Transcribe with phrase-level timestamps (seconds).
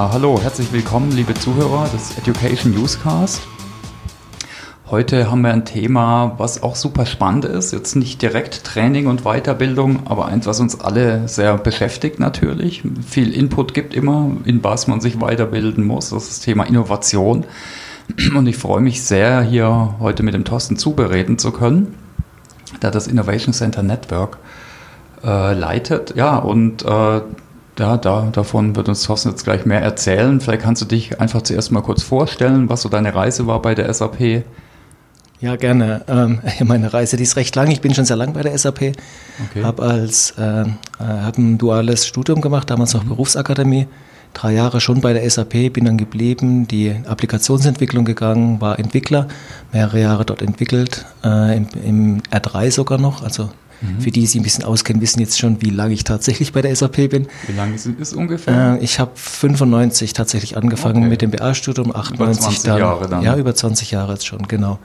[0.00, 3.42] Hallo, herzlich willkommen, liebe Zuhörer des Education Newscast.
[4.88, 7.72] Heute haben wir ein Thema, was auch super spannend ist.
[7.72, 12.84] Jetzt nicht direkt Training und Weiterbildung, aber eins, was uns alle sehr beschäftigt natürlich.
[13.04, 16.10] Viel Input gibt immer, in was man sich weiterbilden muss.
[16.10, 17.44] Das ist das Thema Innovation.
[18.36, 21.96] Und ich freue mich sehr, hier heute mit dem Thorsten zubereden zu können,
[22.82, 24.38] der das Innovation Center Network
[25.24, 26.14] äh, leitet.
[26.14, 27.20] Ja, und äh,
[27.78, 30.40] ja, da, davon wird uns Thorsten jetzt gleich mehr erzählen.
[30.40, 33.74] Vielleicht kannst du dich einfach zuerst mal kurz vorstellen, was so deine Reise war bei
[33.74, 34.44] der SAP.
[35.40, 36.02] Ja, gerne.
[36.08, 37.70] Ähm, meine Reise, die ist recht lang.
[37.70, 38.92] Ich bin schon sehr lang bei der SAP.
[39.50, 39.62] Okay.
[39.62, 40.64] Habe als äh,
[40.98, 43.10] hab ein duales Studium gemacht, damals noch mhm.
[43.10, 43.86] Berufsakademie.
[44.34, 49.26] Drei Jahre schon bei der SAP, bin dann geblieben, die Applikationsentwicklung gegangen, war Entwickler,
[49.72, 53.48] mehrere Jahre dort entwickelt, äh, im, im R3 sogar noch, also
[53.80, 54.00] Mhm.
[54.00, 56.62] Für die, die sich ein bisschen auskennen, wissen jetzt schon, wie lange ich tatsächlich bei
[56.62, 57.28] der SAP bin.
[57.46, 58.78] Wie lange ist es ungefähr?
[58.80, 61.08] Äh, ich habe 95 tatsächlich angefangen okay.
[61.08, 63.22] mit dem BA-Studium, 98 über 20 dann, Jahre dann.
[63.22, 64.78] Ja, über 20 Jahre jetzt schon, genau.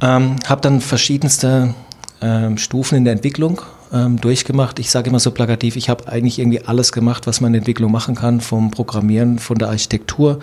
[0.00, 1.74] Ähm, habe dann verschiedenste
[2.20, 3.60] ähm, Stufen in der Entwicklung
[3.92, 4.78] ähm, durchgemacht.
[4.78, 7.60] Ich sage immer so plakativ, ich habe eigentlich irgendwie alles gemacht, was man in der
[7.60, 10.38] Entwicklung machen kann, vom Programmieren, von der Architektur,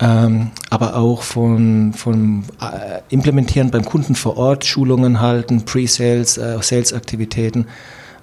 [0.00, 6.58] ähm, aber auch von, von äh, Implementieren beim Kunden vor Ort, Schulungen halten, Pre-Sales, äh,
[6.60, 7.66] Sales-Aktivitäten,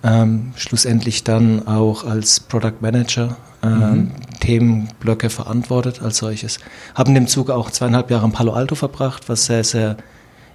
[0.03, 4.11] ähm, schlussendlich dann auch als Product Manager ähm, mhm.
[4.39, 6.59] Themenblöcke verantwortet als solches.
[6.95, 9.97] Haben in dem Zuge auch zweieinhalb Jahre in Palo Alto verbracht, was sehr, sehr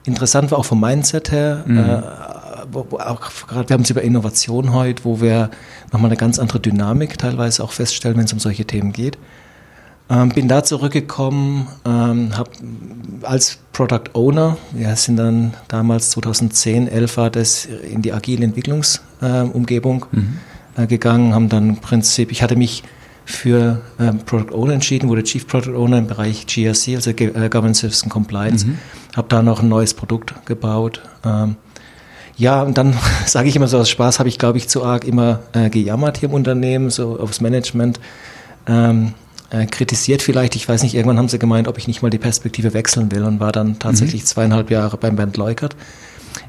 [0.05, 1.65] interessant war, auch vom Mindset her.
[1.67, 1.79] Mhm.
[1.79, 2.03] Äh,
[2.73, 5.51] auch gerade, wir haben es über Innovation heute, wo wir
[5.93, 9.19] nochmal eine ganz andere Dynamik teilweise auch feststellen, wenn es um solche Themen geht.
[10.11, 12.51] Ähm, bin da zurückgekommen, ähm, habe
[13.23, 20.07] als Product Owner, wir sind dann damals 2010, 11 war das in die agile Entwicklungsumgebung
[20.13, 20.39] äh, mhm.
[20.77, 22.83] äh, gegangen, haben dann im Prinzip, ich hatte mich
[23.25, 27.49] für ähm, Product Owner entschieden, wurde Chief Product Owner im Bereich GRC, also G äh,
[27.49, 28.67] Governance Service and Compliance.
[28.67, 28.79] Mhm.
[29.17, 31.01] Habe da noch ein neues Produkt gebaut.
[31.25, 31.57] Ähm,
[32.37, 32.95] ja, und dann
[33.27, 36.19] sage ich immer so aus Spaß, habe ich, glaube ich, zu arg immer äh, gejammert
[36.19, 38.01] hier im Unternehmen, so aufs Management.
[38.67, 39.15] Ähm,
[39.53, 42.19] äh, kritisiert vielleicht, ich weiß nicht, irgendwann haben sie gemeint, ob ich nicht mal die
[42.19, 44.27] Perspektive wechseln will und war dann tatsächlich mhm.
[44.27, 45.77] zweieinhalb Jahre beim Bernd Leukert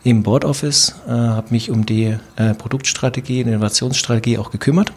[0.03, 4.93] im Board Office, äh, habe mich um die äh, Produktstrategie, Innovationsstrategie auch gekümmert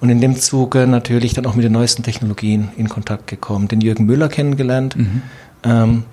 [0.00, 3.68] und in dem Zuge natürlich dann auch mit den neuesten Technologien in Kontakt gekommen.
[3.68, 4.96] Den Jürgen Müller kennengelernt.
[4.96, 5.22] Mhm.
[5.64, 6.04] Ähm,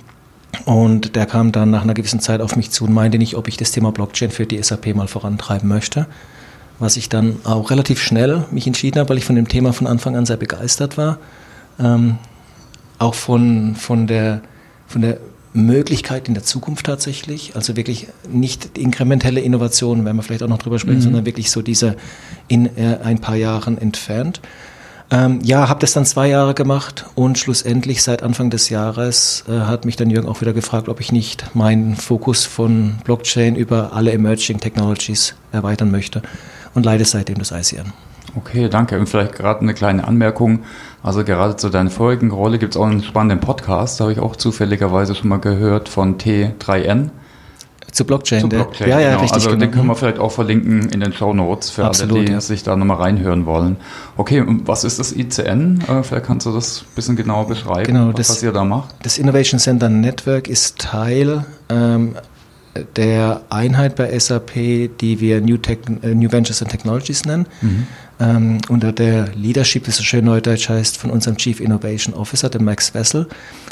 [0.66, 3.48] und der kam dann nach einer gewissen Zeit auf mich zu und meinte nicht, ob
[3.48, 6.08] ich das Thema Blockchain für die SAP mal vorantreiben möchte.
[6.80, 9.88] Was ich dann auch relativ schnell mich entschieden habe, weil ich von dem Thema von
[9.88, 11.20] Anfang an sehr begeistert war.
[11.80, 12.18] Ähm,
[13.00, 14.42] auch von, von, der,
[14.88, 15.18] von der
[15.54, 17.56] Möglichkeit in der Zukunft tatsächlich.
[17.56, 21.04] Also wirklich nicht inkrementelle Innovationen, werden wir vielleicht auch noch drüber sprechen, mhm.
[21.04, 21.96] sondern wirklich so diese
[22.48, 24.42] in äh, ein paar Jahren entfernt.
[25.12, 29.52] Ähm, ja, habe das dann zwei Jahre gemacht und schlussendlich seit Anfang des Jahres äh,
[29.52, 33.94] hat mich dann Jürgen auch wieder gefragt, ob ich nicht meinen Fokus von Blockchain über
[33.94, 36.24] alle Emerging Technologies erweitern möchte
[36.76, 37.94] und leite seitdem das ICN.
[38.36, 39.00] Okay, danke.
[39.00, 40.64] Und vielleicht gerade eine kleine Anmerkung.
[41.02, 44.20] Also gerade zu deiner vorigen Rolle gibt es auch einen spannenden Podcast, da habe ich
[44.20, 47.10] auch zufälligerweise schon mal gehört von T3N.
[47.92, 49.22] Zu Blockchain, Zu Blockchain ja, ja, genau.
[49.22, 49.34] richtig.
[49.36, 49.62] Also genau.
[49.62, 52.42] den können wir vielleicht auch verlinken in den Show Notes für Absolut, alle, die ja.
[52.42, 53.78] sich da nochmal reinhören wollen.
[54.18, 55.82] Okay, und was ist das ICN?
[55.88, 58.66] Äh, vielleicht kannst du das ein bisschen genauer beschreiben, genau, was, das, was ihr da
[58.66, 58.96] macht.
[59.04, 62.16] Das Innovation Center Network ist Teil ähm,
[62.96, 64.54] der Einheit bei SAP,
[65.00, 67.48] die wir New, Tech, äh, New Ventures and Technologies nennen.
[67.62, 67.88] Mhm.
[68.20, 72.50] Ähm, unter der Leadership, wie es so schön neudeutsch heißt, von unserem Chief Innovation Officer,
[72.50, 73.28] dem Max Wessel.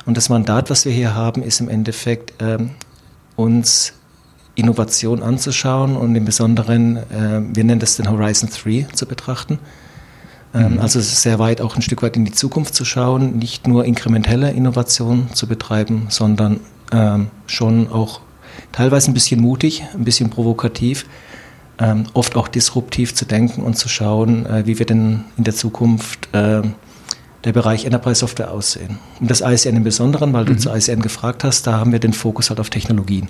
[0.05, 2.71] Und das Mandat, was wir hier haben, ist im Endeffekt, ähm,
[3.35, 3.93] uns
[4.55, 9.59] Innovation anzuschauen und im Besonderen, äh, wir nennen das den Horizon 3 zu betrachten.
[10.53, 10.79] Ähm, mhm.
[10.79, 14.51] Also sehr weit auch ein Stück weit in die Zukunft zu schauen, nicht nur inkrementelle
[14.51, 16.59] Innovation zu betreiben, sondern
[16.91, 18.21] ähm, schon auch
[18.71, 21.05] teilweise ein bisschen mutig, ein bisschen provokativ,
[21.79, 25.55] ähm, oft auch disruptiv zu denken und zu schauen, äh, wie wir denn in der
[25.55, 26.61] Zukunft äh,
[27.43, 28.99] der Bereich Enterprise Software aussehen.
[29.19, 30.59] Und das ISN im Besonderen, weil du mhm.
[30.59, 33.29] zu ISN gefragt hast, da haben wir den Fokus halt auf Technologien.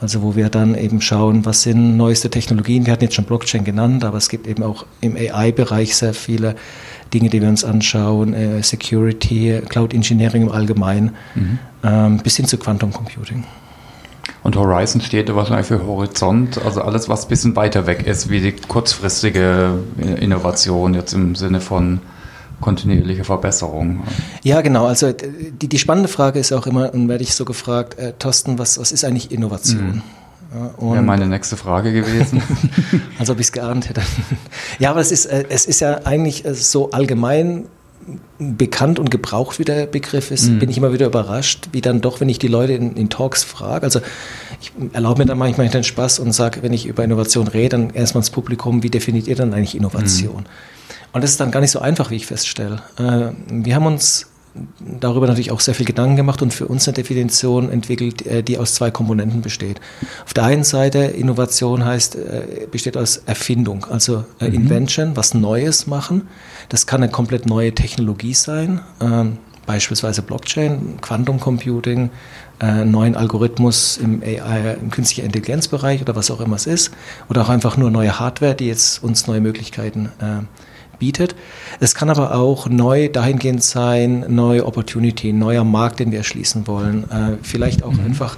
[0.00, 2.84] Also wo wir dann eben schauen, was sind neueste Technologien.
[2.84, 6.54] Wir hatten jetzt schon Blockchain genannt, aber es gibt eben auch im AI-Bereich sehr viele
[7.14, 8.34] Dinge, die wir uns anschauen.
[8.34, 11.58] Äh, Security, Cloud Engineering im Allgemeinen, mhm.
[11.82, 13.44] ähm, bis hin zu Quantum Computing.
[14.46, 18.40] Und Horizon steht wahrscheinlich für Horizont, also alles, was ein bisschen weiter weg ist, wie
[18.40, 19.80] die kurzfristige
[20.20, 21.98] Innovation jetzt im Sinne von
[22.60, 24.04] kontinuierliche Verbesserung.
[24.44, 24.86] Ja, genau.
[24.86, 28.56] Also die, die spannende Frage ist auch immer, und werde ich so gefragt, äh, Thorsten,
[28.56, 29.84] was, was ist eigentlich Innovation?
[29.84, 30.02] Mhm.
[30.80, 32.40] Ja, Wäre meine nächste Frage gewesen.
[33.18, 34.02] Als ob ich es geahnt hätte.
[34.78, 37.64] ja, aber es ist, äh, es ist ja eigentlich äh, so allgemein
[38.38, 40.58] bekannt und gebraucht wie der Begriff ist, mhm.
[40.58, 43.42] bin ich immer wieder überrascht, wie dann doch, wenn ich die Leute in, in Talks
[43.42, 44.00] frage, also
[44.60, 47.90] ich erlaube mir dann manchmal den Spaß und sage, wenn ich über Innovation rede, dann
[47.90, 50.42] erstmal ins Publikum, wie definiert ihr dann eigentlich Innovation?
[50.42, 50.46] Mhm.
[51.12, 52.82] Und das ist dann gar nicht so einfach, wie ich feststelle.
[52.98, 54.26] Äh, wir haben uns
[55.00, 58.58] darüber natürlich auch sehr viel Gedanken gemacht und für uns eine Definition entwickelt, äh, die
[58.58, 59.80] aus zwei Komponenten besteht.
[60.24, 64.46] Auf der einen Seite Innovation heißt, äh, besteht aus Erfindung, also mhm.
[64.46, 66.28] Invention, was Neues machen.
[66.68, 72.10] Das kann eine komplett neue Technologie sein, ähm, beispielsweise Blockchain, Quantum Computing,
[72.84, 76.92] neuen Algorithmus im AI, im künstlichen Intelligenzbereich oder was auch immer es ist,
[77.28, 80.44] oder auch einfach nur neue Hardware, die jetzt uns neue Möglichkeiten äh,
[80.98, 81.34] bietet.
[81.80, 87.10] Es kann aber auch neu dahingehend sein, neue Opportunity, neuer Markt, den wir erschließen wollen.
[87.10, 88.06] Äh, vielleicht auch mhm.
[88.06, 88.36] einfach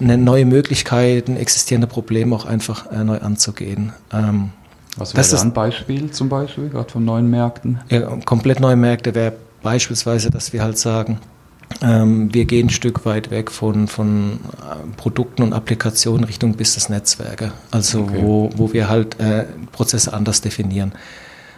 [0.00, 3.92] eine neue Möglichkeit, existierende Probleme auch einfach äh, neu anzugehen.
[4.12, 4.50] Ähm,
[4.96, 7.80] Was wäre ein Beispiel zum Beispiel, gerade von neuen Märkten?
[7.88, 11.18] Ja, komplett neue Märkte wäre beispielsweise, dass wir halt sagen,
[11.82, 17.52] ähm, wir gehen ein Stück weit weg von, von äh, Produkten und Applikationen Richtung Business-Netzwerke,
[17.70, 18.18] also okay.
[18.20, 20.92] wo, wo wir halt äh, Prozesse anders definieren.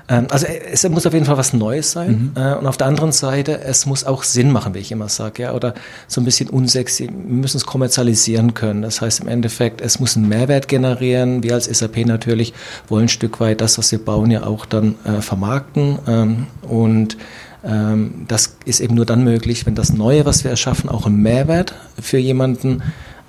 [0.09, 2.33] Ähm, also es muss auf jeden Fall was Neues sein.
[2.35, 2.43] Mhm.
[2.43, 5.43] Äh, und auf der anderen Seite, es muss auch Sinn machen, wie ich immer sage,
[5.43, 5.75] ja, oder
[6.07, 7.09] so ein bisschen unsexy.
[7.09, 8.83] Wir müssen es kommerzialisieren können.
[8.83, 11.43] Das heißt im Endeffekt, es muss einen Mehrwert generieren.
[11.43, 12.55] Wir als SAP natürlich
[12.89, 15.99] wollen ein Stück weit das, was wir bauen, ja auch dann äh, vermarkten.
[16.07, 17.17] Ähm, und
[17.65, 21.21] ähm, das ist eben nur dann möglich, wenn das Neue, was wir erschaffen, auch einen
[21.21, 22.83] Mehrwert für jemanden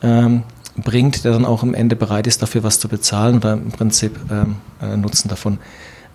[0.04, 0.44] ähm,
[0.78, 4.16] bringt, der dann auch am Ende bereit ist, dafür was zu bezahlen oder im Prinzip
[4.30, 5.58] ähm, äh, Nutzen davon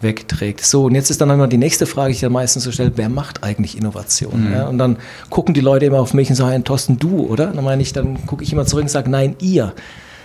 [0.03, 0.65] wegträgt.
[0.65, 2.93] So, und jetzt ist dann immer die nächste Frage, die ich dann meistens so stelle,
[2.97, 4.49] wer macht eigentlich Innovation?
[4.49, 4.53] Mhm.
[4.53, 4.97] Ja, und dann
[5.31, 7.49] gucken die Leute immer auf mich und sagen, Thorsten, du, oder?
[7.49, 9.73] Dann meine ich, dann gucke ich immer zurück und sage, nein, ihr.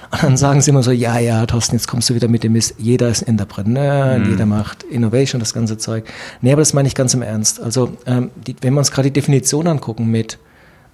[0.10, 2.54] Und dann sagen sie immer so, ja, ja, Thorsten, jetzt kommst du wieder mit dem
[2.54, 4.30] Mist, jeder ist ein Entrepreneur, mhm.
[4.30, 6.06] jeder macht Innovation, das ganze Zeug.
[6.40, 7.60] Nee, aber das meine ich ganz im Ernst.
[7.60, 10.38] Also, ähm, die, wenn wir uns gerade die Definition angucken mit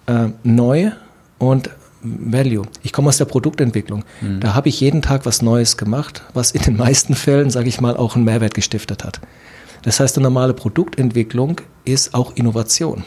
[0.07, 0.89] äh, neu
[1.37, 1.69] und
[2.03, 2.63] Value.
[2.83, 4.03] Ich komme aus der Produktentwicklung.
[4.21, 4.39] Mhm.
[4.39, 7.81] Da habe ich jeden Tag was Neues gemacht, was in den meisten Fällen, sage ich
[7.81, 9.19] mal, auch einen Mehrwert gestiftet hat.
[9.83, 13.03] Das heißt, eine normale Produktentwicklung ist auch Innovation.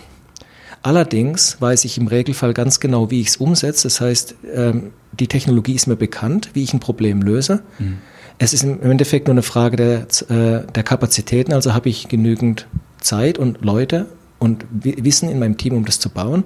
[0.83, 3.85] Allerdings weiß ich im Regelfall ganz genau, wie ich es umsetze.
[3.85, 7.63] Das heißt, ähm, die Technologie ist mir bekannt, wie ich ein Problem löse.
[7.79, 7.99] Mhm.
[8.39, 11.53] Es ist im Endeffekt nur eine Frage der, äh, der Kapazitäten.
[11.53, 12.67] Also habe ich genügend
[13.01, 14.07] Zeit und Leute
[14.39, 16.45] und Wissen in meinem Team, um das zu bauen.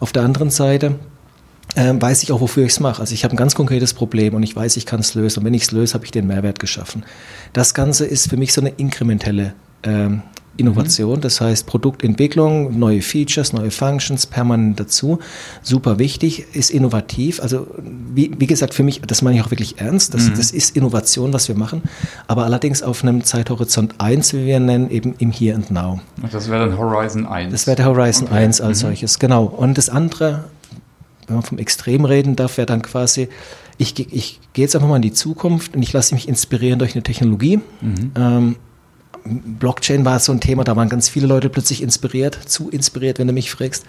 [0.00, 0.96] Auf der anderen Seite
[1.74, 3.00] ähm, weiß ich auch, wofür ich es mache.
[3.00, 5.40] Also ich habe ein ganz konkretes Problem und ich weiß, ich kann es lösen.
[5.40, 7.04] Und wenn ich es löse, habe ich den Mehrwert geschaffen.
[7.52, 10.22] Das Ganze ist für mich so eine inkrementelle ähm,
[10.56, 11.20] Innovation, mhm.
[11.20, 15.18] das heißt Produktentwicklung, neue Features, neue Functions permanent dazu.
[15.62, 17.40] Super wichtig, ist innovativ.
[17.40, 20.34] Also wie, wie gesagt, für mich, das meine ich auch wirklich ernst, das, mhm.
[20.36, 21.82] das ist Innovation, was wir machen,
[22.26, 26.00] aber allerdings auf einem Zeithorizont 1, wie wir nennen, eben im Here and Now.
[26.32, 27.52] Das wäre dann Horizon 1.
[27.52, 28.38] Das wäre der Horizon okay.
[28.38, 28.86] 1 als mhm.
[28.88, 29.44] solches, genau.
[29.44, 30.44] Und das andere,
[31.26, 33.28] wenn man vom Extrem reden darf, wäre dann quasi,
[33.78, 36.94] ich, ich gehe jetzt einfach mal in die Zukunft und ich lasse mich inspirieren durch
[36.94, 37.60] eine Technologie.
[37.80, 38.12] Mhm.
[38.16, 38.56] Ähm,
[39.24, 43.26] Blockchain war so ein Thema, da waren ganz viele Leute plötzlich inspiriert, zu inspiriert, wenn
[43.26, 43.84] du mich fragst.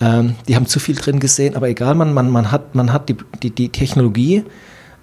[0.00, 3.08] Ähm, die haben zu viel drin gesehen, aber egal, man, man, man hat, man hat
[3.08, 4.44] die, die, die Technologie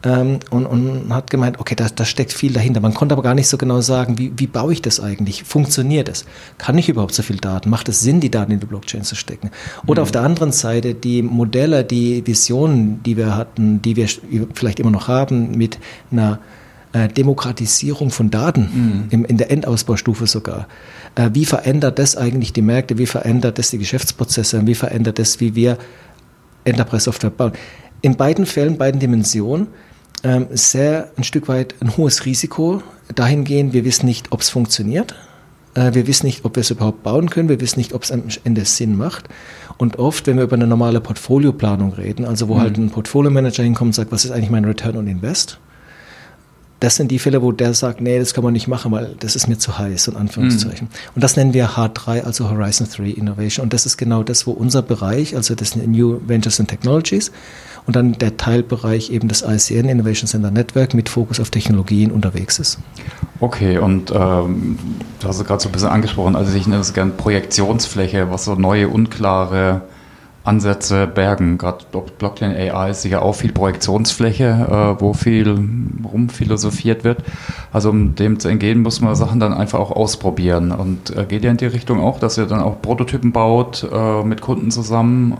[0.05, 2.79] ähm, und, und hat gemeint, okay, da, da steckt viel dahinter.
[2.79, 5.43] Man konnte aber gar nicht so genau sagen, wie, wie baue ich das eigentlich?
[5.43, 6.25] Funktioniert es?
[6.59, 7.69] Kann ich überhaupt so viel Daten?
[7.71, 9.49] Macht es Sinn, die Daten in die Blockchain zu stecken?
[9.87, 10.03] Oder mhm.
[10.03, 14.07] auf der anderen Seite die Modelle, die Visionen, die wir hatten, die wir
[14.53, 15.79] vielleicht immer noch haben, mit
[16.11, 16.39] einer
[16.93, 19.07] äh, Demokratisierung von Daten mhm.
[19.09, 20.67] im, in der Endausbaustufe sogar.
[21.15, 22.99] Äh, wie verändert das eigentlich die Märkte?
[22.99, 24.67] Wie verändert das die Geschäftsprozesse?
[24.67, 25.79] Wie verändert das, wie wir
[26.63, 27.53] Enterprise Software bauen?
[28.01, 29.67] In beiden Fällen, beiden Dimensionen
[30.25, 32.81] ähm, sehr ein Stück weit ein hohes Risiko
[33.13, 35.13] dahingehend, wir wissen nicht, ob es funktioniert.
[35.75, 37.47] Äh, wir wissen nicht, ob wir es überhaupt bauen können.
[37.47, 39.29] Wir wissen nicht, ob es am Ende Sinn macht.
[39.77, 42.59] Und oft, wenn wir über eine normale Portfolioplanung reden, also wo mhm.
[42.59, 45.59] halt ein Portfolio-Manager hinkommt und sagt, was ist eigentlich mein Return on Invest?
[46.79, 49.35] Das sind die Fälle, wo der sagt, nee, das kann man nicht machen, weil das
[49.35, 50.87] ist mir zu heiß, in Anführungszeichen.
[50.87, 51.15] Mhm.
[51.15, 53.63] Und das nennen wir H3, also Horizon 3 Innovation.
[53.63, 57.31] Und das ist genau das, wo unser Bereich, also das New Ventures and Technologies,
[57.87, 62.59] und dann der Teilbereich eben des ICN Innovation Center Network mit Fokus auf Technologien unterwegs
[62.59, 62.79] ist.
[63.39, 64.77] Okay, und ähm,
[65.19, 68.45] du hast es gerade so ein bisschen angesprochen, also ich nenne es gerne Projektionsfläche, was
[68.45, 69.81] so neue, unklare
[70.45, 71.57] Ansätze bergen.
[71.57, 71.85] Gerade
[72.17, 75.59] Blockchain AI ist sicher auch viel Projektionsfläche, äh, wo viel
[76.03, 77.23] rumphilosophiert wird.
[77.73, 80.71] Also um dem zu entgehen, muss man Sachen dann einfach auch ausprobieren.
[80.71, 84.23] Und äh, geht ja in die Richtung auch, dass ihr dann auch Prototypen baut äh,
[84.23, 85.37] mit Kunden zusammen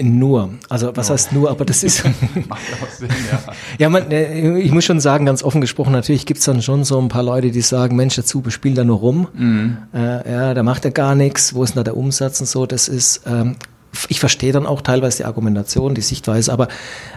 [0.00, 1.14] Nur, also was ja.
[1.14, 2.04] heißt nur, aber das ist.
[2.48, 3.52] Macht auch Sinn, ja.
[3.78, 6.84] ja, man, äh, ich muss schon sagen, ganz offen gesprochen, natürlich gibt es dann schon
[6.84, 9.28] so ein paar Leute, die sagen, Mensch, der Zube spielt da nur rum.
[9.34, 9.78] Mhm.
[9.92, 12.64] Äh, ja, da macht er gar nichts, wo ist denn da der Umsatz und so.
[12.64, 13.56] Das ist, ähm,
[14.08, 16.68] ich verstehe dann auch teilweise die Argumentation, die Sichtweise, aber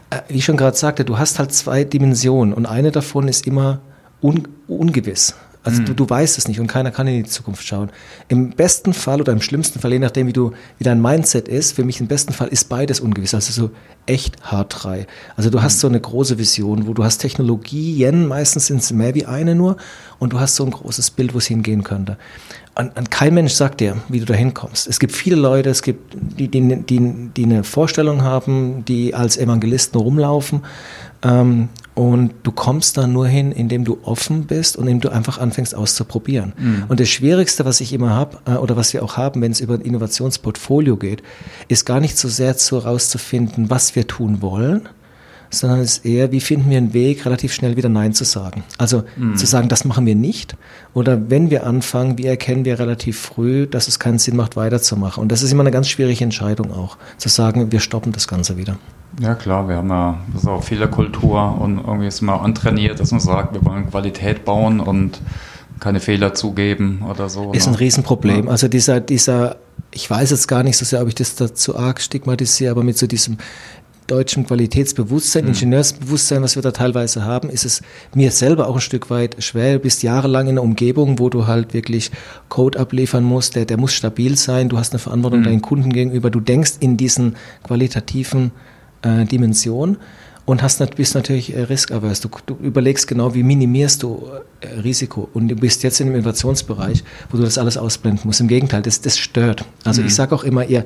[0.10, 3.46] äh, wie ich schon gerade sagte, du hast halt zwei Dimensionen und eine davon ist
[3.46, 3.80] immer
[4.24, 5.36] un ungewiss.
[5.64, 5.86] Also mhm.
[5.86, 7.90] du, du weißt es nicht und keiner kann in die Zukunft schauen.
[8.28, 11.74] Im besten Fall oder im schlimmsten Fall, je nachdem, wie du, wie dein Mindset ist,
[11.74, 13.34] für mich im besten Fall ist beides ungewiss.
[13.34, 13.72] Also so
[14.08, 15.06] echt hart drei.
[15.36, 15.64] Also du mhm.
[15.64, 19.54] hast so eine große Vision, wo du hast Technologien, meistens sind es mehr wie eine
[19.54, 19.78] nur,
[20.18, 22.18] und du hast so ein großes Bild, wo es hingehen könnte.
[22.76, 24.88] Und, und kein Mensch sagt dir, wie du da hinkommst.
[24.88, 29.38] Es gibt viele Leute, es gibt die, die, die, die eine Vorstellung haben, die als
[29.38, 30.62] Evangelisten rumlaufen.
[31.24, 35.38] Ähm, und du kommst da nur hin, indem du offen bist und indem du einfach
[35.38, 36.54] anfängst auszuprobieren.
[36.58, 36.86] Mhm.
[36.88, 39.60] Und das Schwierigste, was ich immer habe, äh, oder was wir auch haben, wenn es
[39.60, 41.22] über ein Innovationsportfolio geht,
[41.68, 44.88] ist gar nicht so sehr zu herauszufinden, was wir tun wollen,
[45.52, 48.64] sondern es ist eher, wie finden wir einen Weg, relativ schnell wieder Nein zu sagen.
[48.78, 49.36] Also mhm.
[49.36, 50.56] zu sagen, das machen wir nicht.
[50.94, 55.22] Oder wenn wir anfangen, wie erkennen wir relativ früh, dass es keinen Sinn macht, weiterzumachen.
[55.22, 58.58] Und das ist immer eine ganz schwierige Entscheidung auch, zu sagen, wir stoppen das Ganze
[58.58, 58.78] wieder.
[59.20, 63.12] Ja klar, wir haben ja das ist auch Fehlerkultur und irgendwie ist man antrainiert, dass
[63.12, 65.20] man sagt, wir wollen Qualität bauen und
[65.82, 67.52] keine Fehler zugeben oder so.
[67.52, 67.74] Ist ne?
[67.74, 68.46] ein Riesenproblem.
[68.46, 68.52] Ja.
[68.52, 69.58] Also dieser, dieser,
[69.92, 72.98] ich weiß jetzt gar nicht so sehr, ob ich das dazu arg stigmatisiere, aber mit
[72.98, 73.38] so diesem
[74.12, 75.52] deutschen Qualitätsbewusstsein, mhm.
[75.52, 77.82] Ingenieursbewusstsein, was wir da teilweise haben, ist es
[78.14, 79.74] mir selber auch ein Stück weit schwer.
[79.74, 82.12] Du bist jahrelang in einer Umgebung, wo du halt wirklich
[82.50, 85.46] Code abliefern musst, der, der muss stabil sein, du hast eine Verantwortung mhm.
[85.46, 88.52] deinen Kunden gegenüber, du denkst in diesen qualitativen
[89.02, 89.98] äh, Dimension
[90.46, 92.20] und hast, bist natürlich äh, riskavers.
[92.20, 94.28] Du, du überlegst genau, wie minimierst du
[94.60, 95.30] äh, Risiko.
[95.34, 98.42] Und du bist jetzt in dem Innovationsbereich, wo du das alles ausblenden musst.
[98.42, 99.66] Im Gegenteil, das, das stört.
[99.86, 100.08] Also mhm.
[100.08, 100.84] ich sage auch immer, ihr,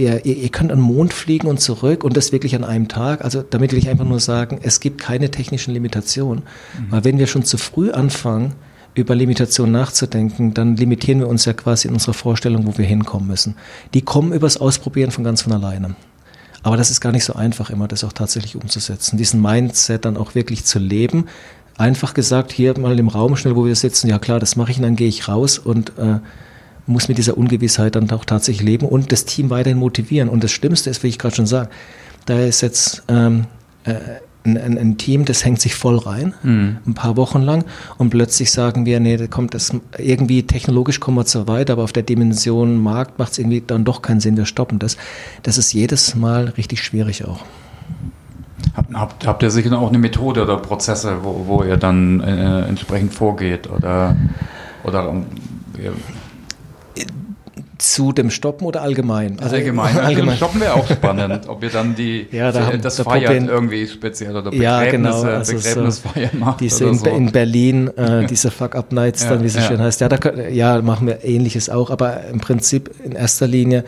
[0.00, 3.24] ihr, ihr, könnt an den Mond fliegen und zurück und das wirklich an einem Tag.
[3.24, 6.42] Also damit will ich einfach nur sagen, es gibt keine technischen Limitationen.
[6.78, 6.86] Mhm.
[6.90, 8.54] Weil wenn wir schon zu früh anfangen,
[8.94, 13.28] über Limitationen nachzudenken, dann limitieren wir uns ja quasi in unserer Vorstellung, wo wir hinkommen
[13.28, 13.54] müssen.
[13.94, 15.94] Die kommen übers Ausprobieren von ganz von alleine.
[16.62, 19.16] Aber das ist gar nicht so einfach, immer das auch tatsächlich umzusetzen.
[19.16, 21.26] Diesen Mindset dann auch wirklich zu leben.
[21.78, 24.76] Einfach gesagt, hier mal im Raum schnell, wo wir sitzen, ja klar, das mache ich
[24.76, 26.18] und dann gehe ich raus und äh,
[26.90, 30.28] muss mit dieser Ungewissheit dann auch tatsächlich leben und das Team weiterhin motivieren.
[30.28, 31.70] Und das Schlimmste ist, wie ich gerade schon sage,
[32.26, 33.46] da ist jetzt ähm,
[33.84, 33.94] äh,
[34.44, 36.78] ein, ein, ein, Team, das hängt sich voll rein, mhm.
[36.86, 37.64] ein paar Wochen lang,
[37.98, 41.84] und plötzlich sagen wir, nee, da kommt das irgendwie technologisch kommen wir zwar weiter, aber
[41.84, 44.96] auf der Dimension Markt macht es irgendwie dann doch keinen Sinn, wir stoppen das.
[45.42, 47.40] Das ist jedes Mal richtig schwierig auch.
[48.74, 52.62] Habt, habt, habt ihr sicher auch eine Methode oder Prozesse, wo, wo ihr dann äh,
[52.62, 54.16] entsprechend vorgeht oder,
[54.84, 55.22] oder
[55.76, 55.90] äh,
[57.80, 59.38] zu dem Stoppen oder allgemein?
[59.40, 59.98] Also allgemein.
[59.98, 60.36] allgemein.
[60.36, 64.32] Stoppen wäre auch spannend, ob ihr dann die ja, da das da Feiern irgendwie speziell
[64.32, 65.22] oder Begräbnisse, ja, genau.
[65.22, 66.60] also Begräbnisfeiern so macht.
[66.60, 67.06] Diese in, so.
[67.06, 69.62] in, Berlin, äh, diese Fuck-Up-Nights, ja, dann wie es ja.
[69.62, 70.00] schön heißt.
[70.00, 73.84] Ja, da ja, machen wir ähnliches auch, aber im Prinzip in erster Linie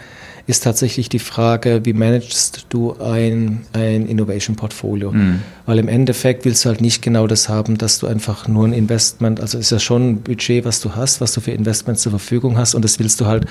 [0.53, 5.11] ist tatsächlich die Frage, wie managst du ein, ein Innovation-Portfolio?
[5.11, 5.41] Mhm.
[5.65, 8.75] Weil im Endeffekt willst du halt nicht genau das haben, dass du einfach nur ein
[8.75, 12.11] Investment, also ist ja schon ein Budget, was du hast, was du für Investments zur
[12.11, 13.47] Verfügung hast und das willst du halt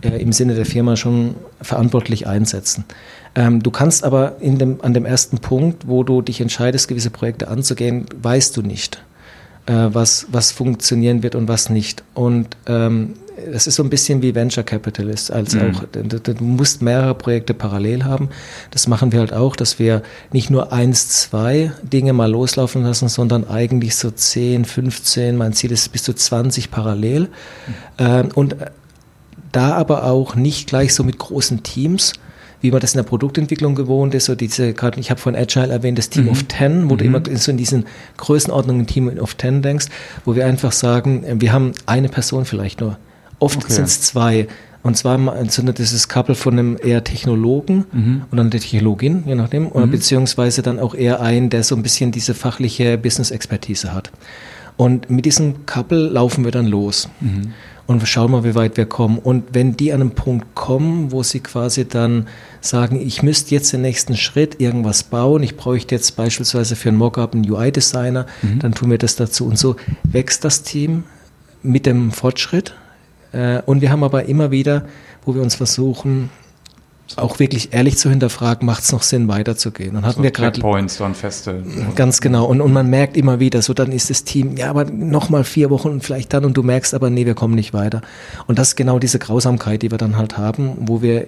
[0.00, 2.84] äh, im Sinne der Firma schon verantwortlich einsetzen.
[3.34, 7.48] Ähm, du kannst aber dem, an dem ersten Punkt, wo du dich entscheidest, gewisse Projekte
[7.48, 9.02] anzugehen, weißt du nicht,
[9.66, 12.02] äh, was, was funktionieren wird und was nicht.
[12.14, 13.12] Und ähm,
[13.52, 15.60] es ist so ein bisschen wie Venture Capitalist, als mhm.
[15.70, 18.28] auch, du musst mehrere Projekte parallel haben.
[18.70, 20.02] Das machen wir halt auch, dass wir
[20.32, 25.72] nicht nur eins, zwei Dinge mal loslaufen lassen, sondern eigentlich so 10, 15, mein Ziel
[25.72, 27.22] ist bis zu 20 parallel.
[27.22, 27.28] Mhm.
[27.98, 28.56] Ähm, und
[29.52, 32.12] da aber auch nicht gleich so mit großen Teams,
[32.60, 35.68] wie man das in der Produktentwicklung gewohnt ist, so diese, gerade ich habe von Agile
[35.68, 36.30] erwähnt, das Team mhm.
[36.30, 36.98] of Ten, wo mhm.
[36.98, 39.86] du immer so in diesen Größenordnungen Team of Ten denkst,
[40.24, 42.98] wo wir einfach sagen, wir haben eine Person vielleicht nur
[43.38, 43.72] Oft okay.
[43.72, 44.48] sind es zwei.
[44.82, 45.18] Und zwar
[45.48, 48.22] sind dieses Couple von einem eher Technologen mhm.
[48.30, 49.90] und dann der Technologin, je nachdem, oder mhm.
[49.90, 54.10] beziehungsweise dann auch eher ein, der so ein bisschen diese fachliche Business-Expertise hat.
[54.76, 57.52] Und mit diesem Couple laufen wir dann los mhm.
[57.88, 59.18] und schauen mal, wie weit wir kommen.
[59.18, 62.28] Und wenn die an einen Punkt kommen, wo sie quasi dann
[62.60, 66.96] sagen, ich müsste jetzt den nächsten Schritt irgendwas bauen, ich bräuchte jetzt beispielsweise für ein
[66.96, 68.60] Mockup einen UI-Designer, mhm.
[68.60, 69.46] dann tun wir das dazu.
[69.46, 71.02] Und so wächst das Team
[71.64, 72.74] mit dem Fortschritt
[73.32, 74.84] äh, und wir haben aber immer wieder,
[75.24, 76.30] wo wir uns versuchen,
[77.16, 79.96] auch wirklich ehrlich zu hinterfragen, macht es noch Sinn, weiterzugehen.
[79.96, 81.62] Und hatten so wir gerade Points dann feste.
[81.94, 82.44] Ganz genau.
[82.46, 85.44] Und, und man merkt immer wieder, so dann ist das Team, ja, aber noch mal
[85.44, 88.02] vier Wochen vielleicht dann und du merkst aber, nee, wir kommen nicht weiter.
[88.46, 91.26] Und das ist genau diese Grausamkeit, die wir dann halt haben, wo wir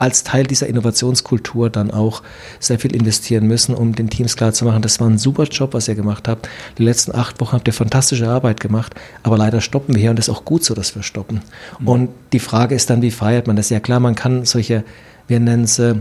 [0.00, 2.22] als Teil dieser Innovationskultur dann auch
[2.58, 5.94] sehr viel investieren müssen, um den Teams klarzumachen, das war ein super Job, was ihr
[5.94, 6.48] gemacht habt.
[6.78, 10.18] Die letzten acht Wochen habt ihr fantastische Arbeit gemacht, aber leider stoppen wir hier und
[10.18, 11.42] das ist auch gut so, dass wir stoppen.
[11.78, 11.88] Mhm.
[11.88, 13.68] Und die Frage ist dann, wie feiert man das?
[13.68, 14.84] Ja klar, man kann solche,
[15.28, 15.96] wir nennen es äh,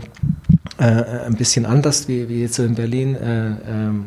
[0.77, 4.05] ein bisschen anders, wie, wie jetzt so in Berlin, äh, ähm,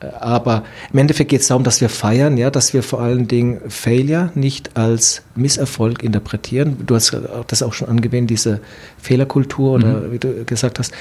[0.00, 3.60] aber im Endeffekt geht es darum, dass wir feiern, ja, dass wir vor allen Dingen
[3.68, 6.76] Failure nicht als Misserfolg interpretieren.
[6.86, 8.60] Du hast das auch schon angewähnt, diese
[8.98, 10.12] Fehlerkultur oder mhm.
[10.12, 10.92] wie du gesagt hast.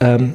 [0.00, 0.34] Ähm,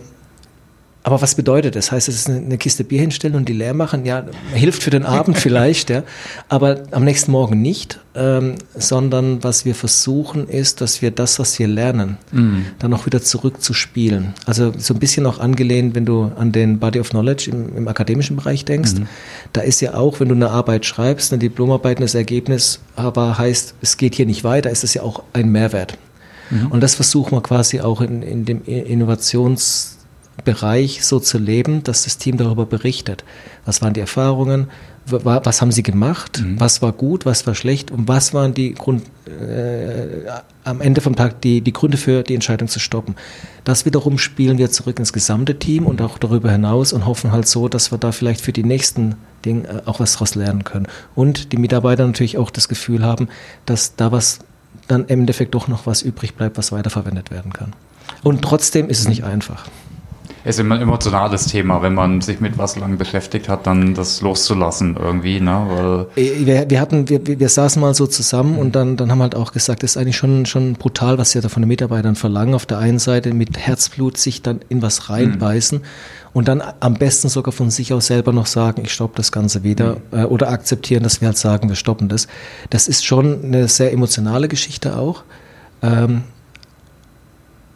[1.07, 1.93] aber was bedeutet das?
[1.93, 4.05] Heißt, es ist eine Kiste Bier hinstellen und die leer machen?
[4.05, 6.03] Ja, hilft für den Abend vielleicht, ja.
[6.49, 11.57] Aber am nächsten Morgen nicht, ähm, sondern was wir versuchen ist, dass wir das, was
[11.59, 12.57] wir lernen, mm.
[12.79, 14.33] dann auch wieder zurückzuspielen.
[14.45, 17.87] Also so ein bisschen auch angelehnt, wenn du an den Body of Knowledge im, im
[17.87, 18.95] akademischen Bereich denkst.
[18.95, 19.03] Mm.
[19.53, 23.75] Da ist ja auch, wenn du eine Arbeit schreibst, eine Diplomarbeit, das Ergebnis aber heißt,
[23.79, 25.97] es geht hier nicht weiter, ist das ja auch ein Mehrwert.
[26.49, 26.67] Mm.
[26.67, 29.97] Und das versuchen wir quasi auch in, in dem Innovations-
[30.44, 33.24] Bereich so zu leben, dass das Team darüber berichtet.
[33.65, 34.67] Was waren die Erfahrungen?
[35.10, 36.41] Was haben sie gemacht?
[36.41, 36.60] Mhm.
[36.60, 37.25] Was war gut?
[37.25, 37.91] Was war schlecht?
[37.91, 40.29] Und was waren die Grund, äh,
[40.63, 43.15] am Ende vom Tag die, die Gründe für die Entscheidung zu stoppen?
[43.63, 47.48] Das wiederum spielen wir zurück ins gesamte Team und auch darüber hinaus und hoffen halt
[47.48, 49.15] so, dass wir da vielleicht für die nächsten
[49.46, 50.88] Dinge äh, auch was daraus lernen können.
[51.15, 53.29] Und die Mitarbeiter natürlich auch das Gefühl haben,
[53.65, 54.39] dass da was
[54.88, 57.74] dann im Endeffekt doch noch was übrig bleibt, was weiterverwendet werden kann.
[58.24, 59.67] Und trotzdem ist es nicht einfach
[60.48, 64.22] ist immer ein emotionales Thema, wenn man sich mit was lang beschäftigt hat, dann das
[64.22, 66.08] loszulassen irgendwie, ne?
[66.16, 69.20] Weil äh, wir, wir hatten, wir, wir saßen mal so zusammen und dann, dann haben
[69.20, 71.68] wir halt auch gesagt, das ist eigentlich schon, schon brutal, was sie da von den
[71.68, 72.56] Mitarbeitern verlangen.
[72.56, 75.80] Auf der einen Seite mit Herzblut sich dann in was reinbeißen.
[75.80, 75.86] Mhm
[76.38, 79.63] und dann am besten sogar von sich aus selber noch sagen, ich stoppe das Ganze
[79.63, 80.20] wieder mhm.
[80.20, 82.27] äh, oder akzeptieren, dass wir halt sagen, wir stoppen das.
[82.70, 85.24] Das ist schon eine sehr emotionale Geschichte auch.
[85.82, 86.25] Ähm,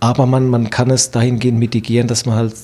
[0.01, 2.55] aber man, man kann es dahingehend mitigieren, dass man halt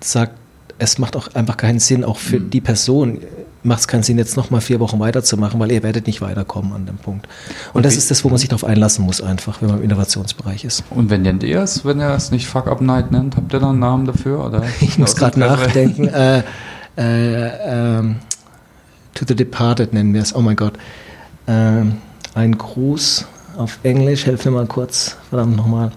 [0.00, 0.34] sagt,
[0.78, 2.50] es macht auch einfach keinen Sinn, auch für mhm.
[2.50, 3.20] die Person
[3.62, 6.84] macht es keinen Sinn, jetzt nochmal vier Wochen weiterzumachen, weil ihr werdet nicht weiterkommen an
[6.84, 7.26] dem Punkt.
[7.68, 9.84] Und, Und das ist das, wo man sich darauf einlassen muss, einfach, wenn man im
[9.84, 10.84] Innovationsbereich ist.
[10.90, 13.36] Und wenn nennt ihr es, wenn ihr es nicht Fuck Up Night nennt?
[13.36, 14.44] Habt ihr da einen Namen dafür?
[14.44, 16.08] Oder ich muss gerade nachdenken.
[16.08, 16.42] äh,
[16.98, 18.16] äh, ähm,
[19.14, 20.34] to the Departed nennen wir es.
[20.34, 20.74] Oh mein Gott.
[21.46, 21.96] Ähm,
[22.34, 25.92] ein Gruß auf Englisch, helf mir mal kurz, verdammt nochmal.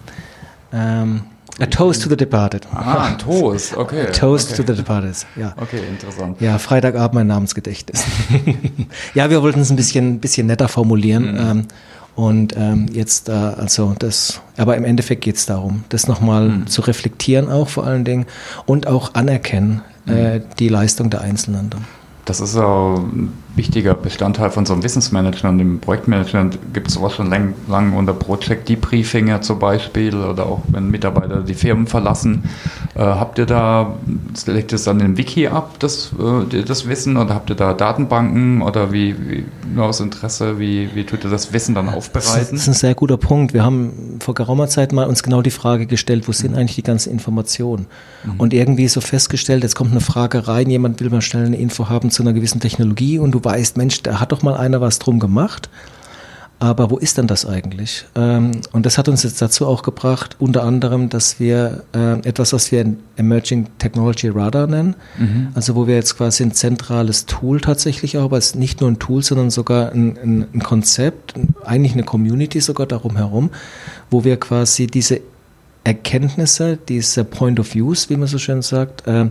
[0.74, 1.22] Ähm,
[1.60, 2.68] a Toast to the Departed.
[2.72, 4.08] Ah, ein Toast, okay.
[4.08, 4.64] A Toast okay.
[4.64, 5.54] to the Departed, ja.
[5.58, 6.40] Okay, interessant.
[6.40, 8.04] Ja, Freitagabend mein Namensgedächtnis.
[9.16, 11.34] ja, wir wollten es ein bisschen, bisschen netter formulieren.
[11.34, 11.40] Mhm.
[11.40, 11.68] Ähm,
[12.16, 16.68] und ähm, jetzt, äh, also das, aber im Endeffekt geht es darum, das nochmal mhm.
[16.68, 18.26] zu reflektieren auch vor allen Dingen
[18.66, 20.44] und auch anerkennen, äh, mhm.
[20.58, 21.70] die Leistung der Einzelnen.
[22.26, 25.60] Das ist auch ein wichtiger Bestandteil von so einem Wissensmanagement.
[25.60, 30.62] Im Projektmanagement gibt es sowas schon lang, lang unter Project Debriefinge zum Beispiel oder auch
[30.68, 32.44] wenn Mitarbeiter die Firmen verlassen.
[32.96, 33.96] Äh, habt ihr da,
[34.46, 36.12] legt es dann im Wiki ab, das,
[36.52, 40.90] äh, das Wissen oder habt ihr da Datenbanken oder wie, wie nur aus Interesse, wie,
[40.94, 42.48] wie tut ihr das Wissen dann aufbereiten?
[42.52, 43.54] Das ist ein sehr guter Punkt.
[43.54, 46.60] Wir haben vor geraumer Zeit mal uns genau die Frage gestellt, wo sind mhm.
[46.60, 47.88] eigentlich die ganzen Informationen?
[48.24, 48.40] Mhm.
[48.40, 51.90] Und irgendwie so festgestellt, jetzt kommt eine Frage rein, jemand will mal schnell eine Info
[51.90, 55.00] haben zu einer gewissen Technologie und du weißt, Mensch, da hat doch mal einer was
[55.00, 55.70] drum gemacht.
[56.60, 58.06] Aber wo ist denn das eigentlich?
[58.16, 62.52] Ähm, und das hat uns jetzt dazu auch gebracht, unter anderem, dass wir äh, etwas,
[62.52, 65.50] was wir Emerging Technology Radar nennen, mhm.
[65.54, 68.90] also wo wir jetzt quasi ein zentrales Tool tatsächlich auch, aber es ist nicht nur
[68.90, 73.52] ein Tool, sondern sogar ein, ein, ein Konzept, eigentlich eine Community sogar darum herum,
[74.10, 75.22] wo wir quasi diese
[75.84, 79.28] Erkenntnisse, diese Point of Views, wie man so schön sagt, äh,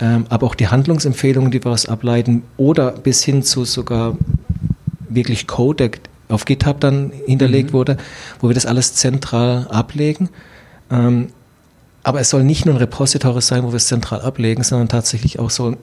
[0.00, 4.16] ähm, aber auch die Handlungsempfehlungen, die wir daraus ableiten, oder bis hin zu sogar
[5.08, 7.74] wirklich Code, der auf GitHub dann hinterlegt mhm.
[7.74, 7.96] wurde,
[8.40, 10.28] wo wir das alles zentral ablegen.
[10.90, 11.28] Ähm,
[12.02, 15.38] aber es soll nicht nur ein Repository sein, wo wir es zentral ablegen, sondern tatsächlich
[15.38, 15.76] auch so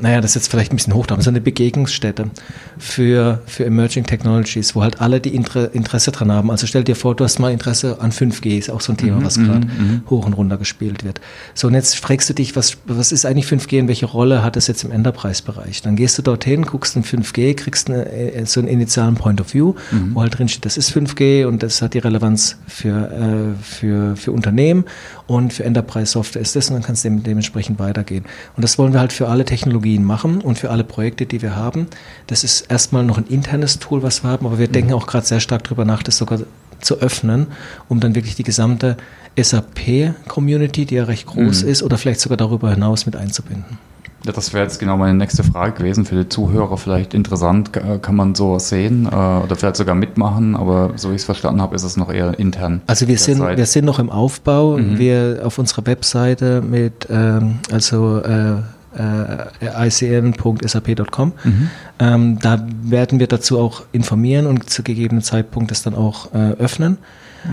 [0.00, 2.30] naja, das ist jetzt vielleicht ein bisschen hoch, aber so eine Begegnungsstätte
[2.78, 6.50] für, für Emerging Technologies, wo halt alle die Inter Interesse dran haben.
[6.50, 9.20] Also stell dir vor, du hast mal Interesse an 5G, ist auch so ein Thema,
[9.20, 10.02] mhm, was gerade mhm, mhm.
[10.10, 11.20] hoch und runter gespielt wird.
[11.54, 14.56] So, und jetzt fragst du dich, was, was ist eigentlich 5G und welche Rolle hat
[14.56, 15.82] es jetzt im Enterprise-Bereich?
[15.82, 19.54] Dann gehst du dorthin, guckst in 5G, kriegst eine, äh, so einen initialen Point of
[19.54, 20.14] View, mhm.
[20.14, 24.16] wo halt drin steht, das ist 5G und das hat die Relevanz für, äh, für,
[24.16, 24.84] für Unternehmen
[25.32, 28.26] und für Enterprise-Software ist das und dann kannst du dementsprechend weitergehen.
[28.54, 31.56] Und das wollen wir halt für alle Technologien machen und für alle Projekte, die wir
[31.56, 31.86] haben.
[32.26, 34.72] Das ist erstmal noch ein internes Tool, was wir haben, aber wir mhm.
[34.72, 36.40] denken auch gerade sehr stark darüber nach, das sogar
[36.80, 37.46] zu öffnen,
[37.88, 38.98] um dann wirklich die gesamte
[39.40, 41.68] SAP-Community, die ja recht groß mhm.
[41.70, 43.78] ist, oder vielleicht sogar darüber hinaus mit einzubinden.
[44.24, 46.04] Ja, das wäre jetzt genau meine nächste Frage gewesen.
[46.04, 47.72] Für die Zuhörer vielleicht interessant.
[47.72, 50.54] Kann man sowas sehen äh, oder vielleicht sogar mitmachen?
[50.56, 52.82] Aber so wie ich es verstanden habe, ist es noch eher intern.
[52.86, 54.76] Also wir sind, wir sind noch im Aufbau.
[54.76, 54.98] Mhm.
[54.98, 58.58] Wir auf unserer Webseite mit, ähm, also äh,
[58.96, 61.32] äh, icn.sap.com.
[61.44, 61.70] Mhm.
[61.98, 66.52] Ähm, da werden wir dazu auch informieren und zu gegebenen Zeitpunkt es dann auch äh,
[66.58, 66.98] öffnen.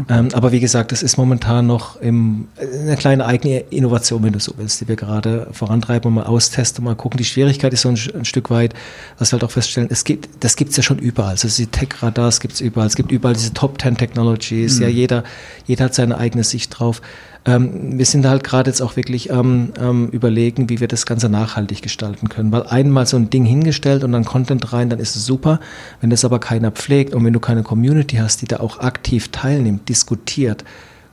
[0.08, 4.39] Ähm, aber wie gesagt, das ist momentan noch im, eine kleine eigene Innovation, wenn du
[4.39, 7.17] so willst, die wir gerade vorantreiben und mal austesten, mal gucken.
[7.17, 8.73] Die Schwierigkeit ist so ein, ein Stück weit,
[9.17, 11.32] dass wir halt auch feststellen, es gibt, das gibt es ja schon überall.
[11.32, 12.88] Also die Tech-Radars gibt es überall.
[12.88, 14.78] Es gibt überall diese Top 10 Technologies.
[14.78, 14.84] Mhm.
[14.84, 15.23] Ja, jeder,
[15.65, 17.02] jeder hat seine eigene Sicht drauf.
[17.45, 21.30] Ähm, wir sind halt gerade jetzt auch wirklich am ähm, überlegen, wie wir das Ganze
[21.30, 22.52] nachhaltig gestalten können.
[22.52, 25.60] Weil einmal so ein Ding hingestellt und dann Content rein, dann ist es super.
[26.02, 29.30] Wenn das aber keiner pflegt und wenn du keine Community hast, die da auch aktiv
[29.30, 30.65] teilnimmt, diskutiert,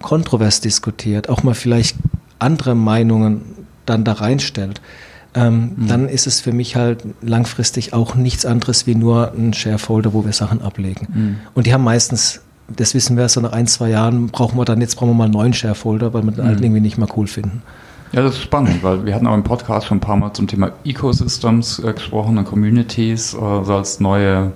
[0.02, 1.96] kontrovers diskutiert, auch mal vielleicht
[2.38, 3.42] andere Meinungen
[3.86, 4.80] dann da reinstellt,
[5.34, 5.88] ähm, mhm.
[5.88, 10.24] dann ist es für mich halt langfristig auch nichts anderes wie nur ein Sharefolder, wo
[10.24, 11.06] wir Sachen ablegen.
[11.12, 11.36] Mhm.
[11.54, 14.81] Und die haben meistens das wissen wir, so nach ein, zwei Jahren brauchen wir dann,
[14.81, 16.64] jetzt brauchen wir mal einen neuen Sharefolder, weil wir den alten mhm.
[16.64, 17.62] irgendwie nicht mehr cool finden.
[18.12, 20.46] Ja, das ist spannend, weil wir hatten auch im Podcast schon ein paar Mal zum
[20.46, 24.52] Thema Ecosystems äh, gesprochen und Communities, äh, so als neue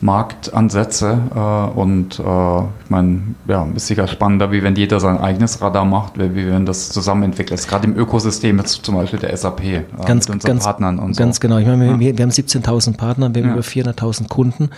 [0.00, 1.18] Marktansätze.
[1.34, 5.84] Äh, und äh, ich meine, ja, ist sicher spannender, wie wenn jeder sein eigenes Radar
[5.84, 7.68] macht, wie, wenn das zusammen entwickelt ist.
[7.68, 11.16] Gerade im Ökosystem jetzt zum Beispiel der SAP äh, ganz, mit unseren ganz, Partnern und
[11.16, 11.40] Ganz so.
[11.40, 11.58] genau.
[11.58, 12.18] Ich meine, wir, ja.
[12.18, 13.54] wir haben 17.000 Partner, wir haben ja.
[13.54, 14.70] über 400.000 Kunden.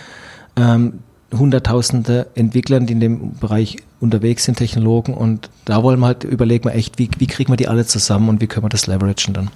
[0.55, 0.99] Ähm,
[1.33, 5.13] Hunderttausende Entwicklern, die in dem Bereich unterwegs sind, Technologen.
[5.13, 8.29] Und da wollen wir halt überlegen, wir echt, wie, wie kriegen wir die alle zusammen
[8.29, 9.49] und wie können wir das leveragen dann.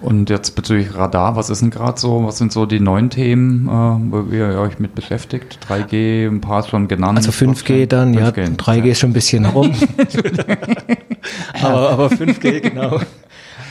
[0.00, 3.68] Und jetzt bezüglich Radar, was ist denn gerade so, was sind so die neuen Themen,
[3.68, 5.58] äh, wo ihr euch mit beschäftigt?
[5.66, 7.16] 3G, ein paar schon genannt.
[7.16, 8.84] Also 5G dann, 5G, ja, 3G ja.
[8.92, 9.72] ist schon ein bisschen rum.
[11.62, 13.00] aber, aber 5G, genau.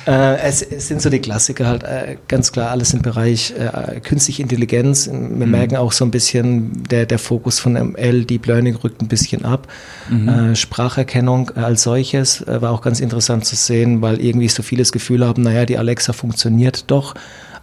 [0.05, 3.99] Äh, es, es, sind so die Klassiker halt, äh, ganz klar, alles im Bereich äh,
[4.01, 5.07] künstliche Intelligenz.
[5.07, 5.51] Wir mhm.
[5.51, 9.45] merken auch so ein bisschen, der, der Fokus von ML, Deep Learning rückt ein bisschen
[9.45, 9.67] ab.
[10.09, 10.27] Mhm.
[10.27, 14.81] Äh, Spracherkennung als solches äh, war auch ganz interessant zu sehen, weil irgendwie so viele
[14.81, 17.15] das Gefühl haben, naja, die Alexa funktioniert doch.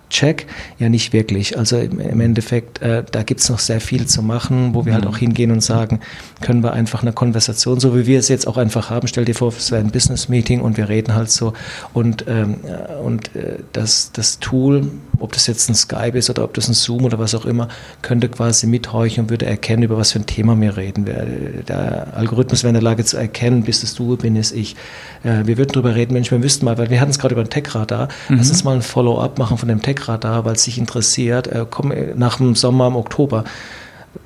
[0.08, 0.46] Check,
[0.78, 1.56] ja nicht wirklich.
[1.56, 5.04] Also im, im Endeffekt, äh, da gibt's noch sehr viel zu machen, wo wir halt
[5.04, 5.08] mhm.
[5.08, 6.00] halt auch hingehen und sagen,
[6.40, 9.34] können wir einfach eine Konversation, so wie wir es jetzt auch einfach haben, stell dir
[9.34, 11.52] vor, es wäre ein Business-Meeting und wir reden halt so
[11.92, 16.44] und, ähm, äh, und äh, das, das Tool, ob das jetzt ein Skype ist oder
[16.44, 17.68] ob das ein Zoom oder was auch immer,
[18.02, 21.04] könnte quasi mithorchen und würde erkennen, über was für ein Thema wir reden.
[21.04, 24.76] Der Algorithmus wäre in der Lage zu erkennen, bist es du, bin es ich.
[25.22, 27.42] Äh, wir würden darüber reden, Mensch, wir wüssten mal, weil wir hatten es gerade über
[27.42, 28.38] ein Tech-Radar, mhm.
[28.38, 31.92] lass uns mal ein Follow-up machen von dem Tech-Radar, weil es sich interessiert, äh, komm
[31.92, 33.44] äh, nach dem Sommer, im Oktober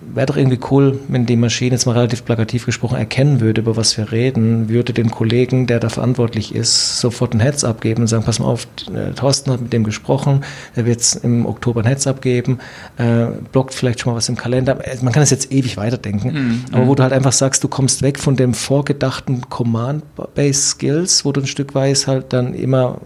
[0.01, 3.77] wäre doch irgendwie cool, wenn die Maschine jetzt mal relativ plakativ gesprochen erkennen würde, über
[3.77, 8.07] was wir reden, würde den Kollegen, der da verantwortlich ist, sofort ein Heads abgeben und
[8.07, 10.45] sagen, pass mal auf, äh, Thorsten hat mit dem gesprochen,
[10.75, 12.61] er wird im Oktober ein Heads abgeben,
[12.97, 14.79] äh, blockt vielleicht schon mal was im Kalender.
[14.87, 16.65] Äh, man kann das jetzt ewig weiterdenken, mhm.
[16.73, 16.97] aber wo mhm.
[16.97, 21.47] du halt einfach sagst, du kommst weg von dem vorgedachten Command-Based Skills, wo du ein
[21.47, 22.99] Stück weit halt dann immer,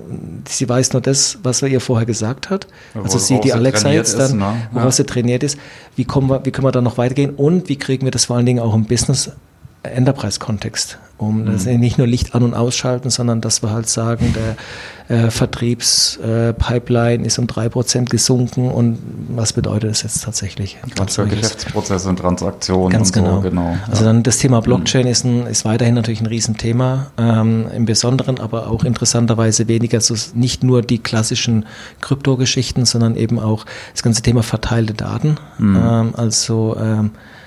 [0.46, 2.66] sie weiß nur das, was er ihr vorher gesagt hat.
[2.94, 4.54] Also sie, die Alexa jetzt dann, ne?
[4.72, 5.58] woraus sie trainiert ist.
[5.96, 7.34] Wie, kommen wir, wie können wir da noch weitergehen.
[7.34, 9.32] Und wie kriegen wir das vor allen Dingen auch im Business
[9.82, 11.52] Enterprise-Kontext, um mhm.
[11.52, 14.56] das nicht nur Licht an- und ausschalten, sondern dass wir halt sagen, der
[15.08, 20.78] äh, Vertriebspipeline äh, ist um drei Prozent gesunken und was bedeutet das jetzt tatsächlich?
[20.94, 22.90] Ganz für Geschäftsprozesse und Transaktionen.
[22.90, 23.36] Ganz und genau.
[23.36, 23.76] So, genau.
[23.90, 25.10] Also dann das Thema Blockchain mhm.
[25.10, 30.14] ist, ein, ist weiterhin natürlich ein Riesenthema, ähm, im Besonderen, aber auch interessanterweise weniger so
[30.34, 31.66] nicht nur die klassischen
[32.00, 35.36] Kryptogeschichten, sondern eben auch das ganze Thema verteilte Daten.
[35.58, 35.76] Mhm.
[35.76, 37.37] Ähm, also ähm, äh,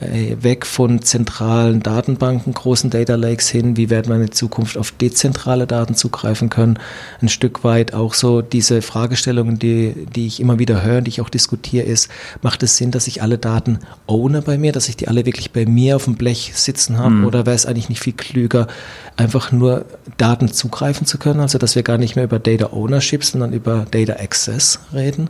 [0.00, 5.66] weg von zentralen Datenbanken, großen Data Lakes hin, wie werden wir in Zukunft auf dezentrale
[5.66, 6.78] Daten zugreifen können,
[7.20, 11.20] ein Stück weit auch so diese Fragestellungen, die, die ich immer wieder höre, die ich
[11.20, 12.08] auch diskutiere, ist,
[12.42, 15.50] macht es Sinn, dass ich alle Daten ohne bei mir, dass ich die alle wirklich
[15.50, 17.26] bei mir auf dem Blech sitzen habe mhm.
[17.26, 18.68] oder wäre es eigentlich nicht viel klüger,
[19.16, 19.84] einfach nur
[20.16, 23.84] Daten zugreifen zu können, also dass wir gar nicht mehr über Data Ownership, sondern über
[23.90, 25.28] Data Access reden?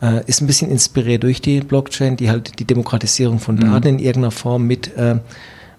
[0.00, 3.98] Äh, ist ein bisschen inspiriert durch die Blockchain, die halt die Demokratisierung von Daten mhm.
[3.98, 5.16] in irgendeiner Form mit, äh,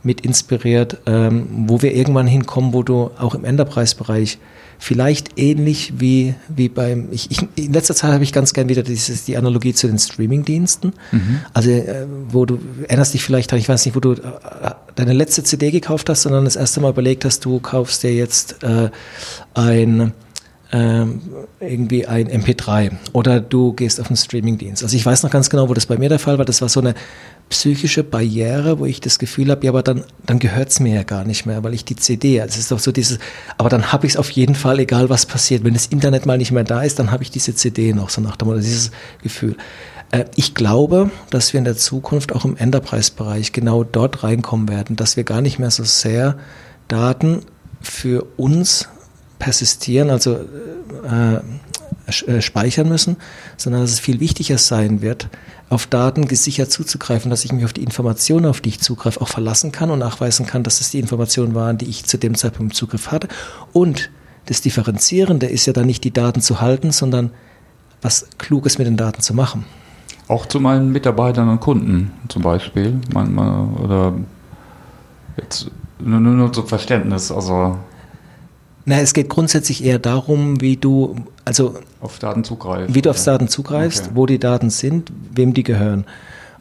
[0.03, 4.37] mit inspiriert, ähm, wo wir irgendwann hinkommen, wo du auch im Enterprise-Bereich
[4.77, 8.81] vielleicht ähnlich wie, wie beim, ich, ich, in letzter Zeit habe ich ganz gern wieder
[8.81, 10.93] dieses, die Analogie zu den Streaming-Diensten.
[11.11, 11.39] Mhm.
[11.53, 14.17] Also, äh, wo du erinnerst dich vielleicht, ich weiß nicht, wo du äh,
[14.95, 18.63] deine letzte CD gekauft hast, sondern das erste Mal überlegt hast, du kaufst dir jetzt
[18.63, 18.89] äh,
[19.53, 20.13] ein
[20.71, 21.21] ähm,
[21.59, 24.83] irgendwie ein MP3 oder du gehst auf einen Streamingdienst.
[24.83, 26.45] Also ich weiß noch ganz genau, wo das bei mir der Fall war.
[26.45, 26.93] Das war so eine
[27.49, 31.25] psychische Barriere, wo ich das Gefühl habe, ja, aber dann, dann es mir ja gar
[31.25, 33.17] nicht mehr, weil ich die CD, also es ist doch so dieses,
[33.57, 35.63] aber dann habe ich es auf jeden Fall, egal was passiert.
[35.63, 38.21] Wenn das Internet mal nicht mehr da ist, dann habe ich diese CD noch, so
[38.21, 38.91] nach dem Motto, dieses
[39.23, 39.55] Gefühl.
[40.11, 44.95] Äh, ich glaube, dass wir in der Zukunft auch im Enterprise-Bereich genau dort reinkommen werden,
[44.95, 46.37] dass wir gar nicht mehr so sehr
[46.87, 47.41] Daten
[47.81, 48.89] für uns
[49.39, 51.39] persistieren, also äh,
[52.27, 53.17] äh, speichern müssen,
[53.57, 55.29] sondern dass es viel wichtiger sein wird,
[55.69, 59.27] auf Daten gesichert zuzugreifen, dass ich mich auf die Informationen, auf die ich zugreife, auch
[59.27, 62.75] verlassen kann und nachweisen kann, dass es die Informationen waren, die ich zu dem Zeitpunkt
[62.75, 63.27] Zugriff hatte.
[63.73, 64.09] Und
[64.47, 67.31] das Differenzierende ist ja dann nicht die Daten zu halten, sondern
[68.01, 69.65] was Kluges mit den Daten zu machen.
[70.27, 74.13] Auch zu meinen Mitarbeitern und Kunden zum Beispiel, manchmal, oder
[75.37, 77.77] jetzt nur, nur, nur zum Verständnis, also
[78.89, 82.95] na, es geht grundsätzlich eher darum, wie du, also auf Daten zugreifst.
[82.95, 84.11] Wie du auf Daten zugreifst, okay.
[84.15, 86.05] wo die Daten sind, wem die gehören.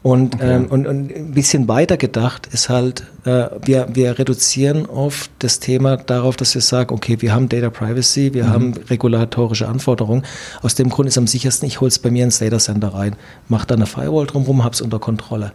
[0.03, 0.57] Und, okay.
[0.57, 5.59] ähm, und, und ein bisschen weiter gedacht ist halt, äh, wir, wir reduzieren oft das
[5.59, 8.51] Thema darauf, dass wir sagen, okay, wir haben Data Privacy, wir mhm.
[8.51, 10.23] haben regulatorische Anforderungen.
[10.61, 13.17] Aus dem Grund ist am sichersten, ich hole es bei mir ins Data Center rein,
[13.49, 15.53] mache da eine Firewall drumherum, habe es unter Kontrolle.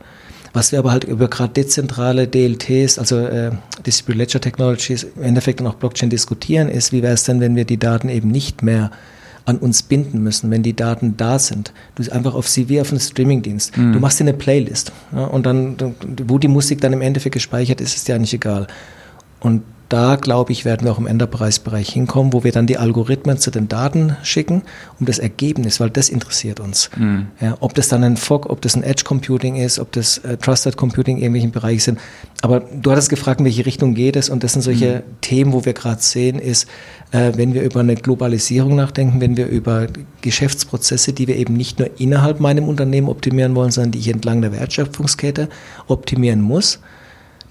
[0.53, 3.51] Was wir aber halt über gerade dezentrale DLTs, also äh,
[3.85, 7.55] Distributed Ledger Technologies, im Endeffekt dann auch Blockchain diskutieren, ist, wie wäre es denn, wenn
[7.55, 8.91] wir die Daten eben nicht mehr
[9.45, 11.73] an uns binden müssen, wenn die Daten da sind.
[11.95, 13.75] Du einfach auf sie wie auf einen Streamingdienst.
[13.77, 13.93] Mhm.
[13.93, 15.75] Du machst dir eine Playlist ja, und dann,
[16.27, 18.67] wo die Musik dann im Endeffekt gespeichert ist, ist dir eigentlich egal.
[19.39, 19.63] Und
[19.93, 23.51] da, glaube ich, werden wir auch im Enterprise-Bereich hinkommen, wo wir dann die Algorithmen zu
[23.51, 24.63] den Daten schicken,
[24.99, 26.89] um das Ergebnis, weil das interessiert uns.
[26.97, 27.27] Mhm.
[27.39, 30.37] Ja, ob das dann ein Fog, ob das ein Edge Computing ist, ob das äh,
[30.37, 31.99] Trusted Computing in irgendwelchen Bereichen sind.
[32.41, 35.21] Aber du hattest gefragt, in welche Richtung geht es und das sind solche mhm.
[35.21, 36.67] Themen, wo wir gerade sehen, ist,
[37.11, 39.85] äh, wenn wir über eine Globalisierung nachdenken, wenn wir über
[40.21, 44.41] Geschäftsprozesse, die wir eben nicht nur innerhalb meinem Unternehmen optimieren wollen, sondern die ich entlang
[44.41, 45.49] der Wertschöpfungskette
[45.87, 46.79] optimieren muss,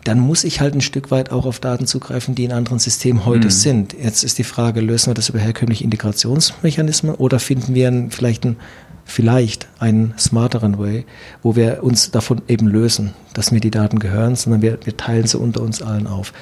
[0.05, 3.25] dann muss ich halt ein Stück weit auch auf Daten zugreifen, die in anderen Systemen
[3.25, 3.51] heute mhm.
[3.51, 3.93] sind.
[3.93, 8.45] Jetzt ist die Frage, lösen wir das über herkömmliche Integrationsmechanismen oder finden wir einen, vielleicht,
[8.45, 8.57] einen,
[9.05, 11.05] vielleicht einen smarteren Way,
[11.43, 15.27] wo wir uns davon eben lösen, dass mir die Daten gehören, sondern wir, wir teilen
[15.27, 16.33] sie unter uns allen auf.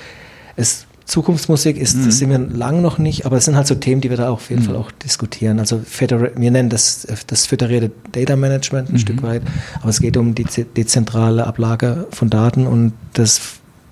[0.57, 2.07] Es, Zukunftsmusik ist, mhm.
[2.07, 4.29] das sind wir lang noch nicht, aber es sind halt so Themen, die wir da
[4.29, 4.67] auch auf jeden mhm.
[4.67, 5.59] Fall auch diskutieren.
[5.59, 8.99] Also wir nennen das das föderierte Data Management ein mhm.
[8.99, 9.43] Stück weit,
[9.81, 10.47] aber es geht um die
[10.77, 13.41] dezentrale Ablage von Daten und das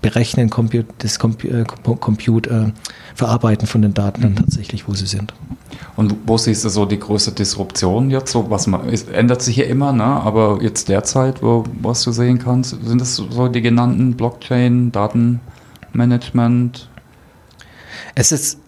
[0.00, 0.48] Berechnen,
[0.98, 2.72] das Compute, äh, Compute äh,
[3.16, 4.36] Verarbeiten von den Daten dann mhm.
[4.36, 5.34] tatsächlich, wo sie sind.
[5.96, 8.30] Und wo siehst du so die größte Disruption jetzt?
[8.30, 10.04] So, was man, es ändert sich ja immer, ne?
[10.04, 16.88] aber jetzt derzeit, wo, was du sehen kannst, sind das so die genannten Blockchain, Datenmanagement,
[18.14, 18.58] es ist,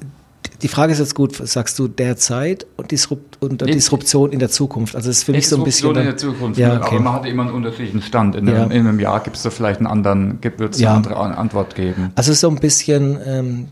[0.63, 4.95] die Frage ist jetzt gut, sagst du derzeit und, Disrupt, und Disruption in der Zukunft?
[4.95, 5.97] Also es ist für mich so ein bisschen.
[5.97, 6.97] in der Zukunft, ja, okay.
[6.97, 8.37] aber man hat immer einen unterschiedlichen Stand.
[8.37, 8.55] In, ja.
[8.55, 10.91] einem, in einem, Jahr gibt es da vielleicht einen anderen, wird es ja.
[10.91, 12.13] eine andere Antwort geben.
[12.15, 13.69] Also so ein bisschen ähm,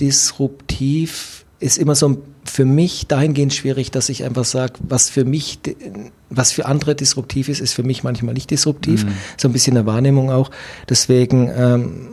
[0.00, 5.60] disruptiv ist immer so für mich dahingehend schwierig, dass ich einfach sage, was für mich,
[6.30, 9.04] was für andere disruptiv ist, ist für mich manchmal nicht disruptiv.
[9.04, 9.12] Mhm.
[9.36, 10.50] So ein bisschen eine Wahrnehmung auch.
[10.88, 12.08] Deswegen ähm,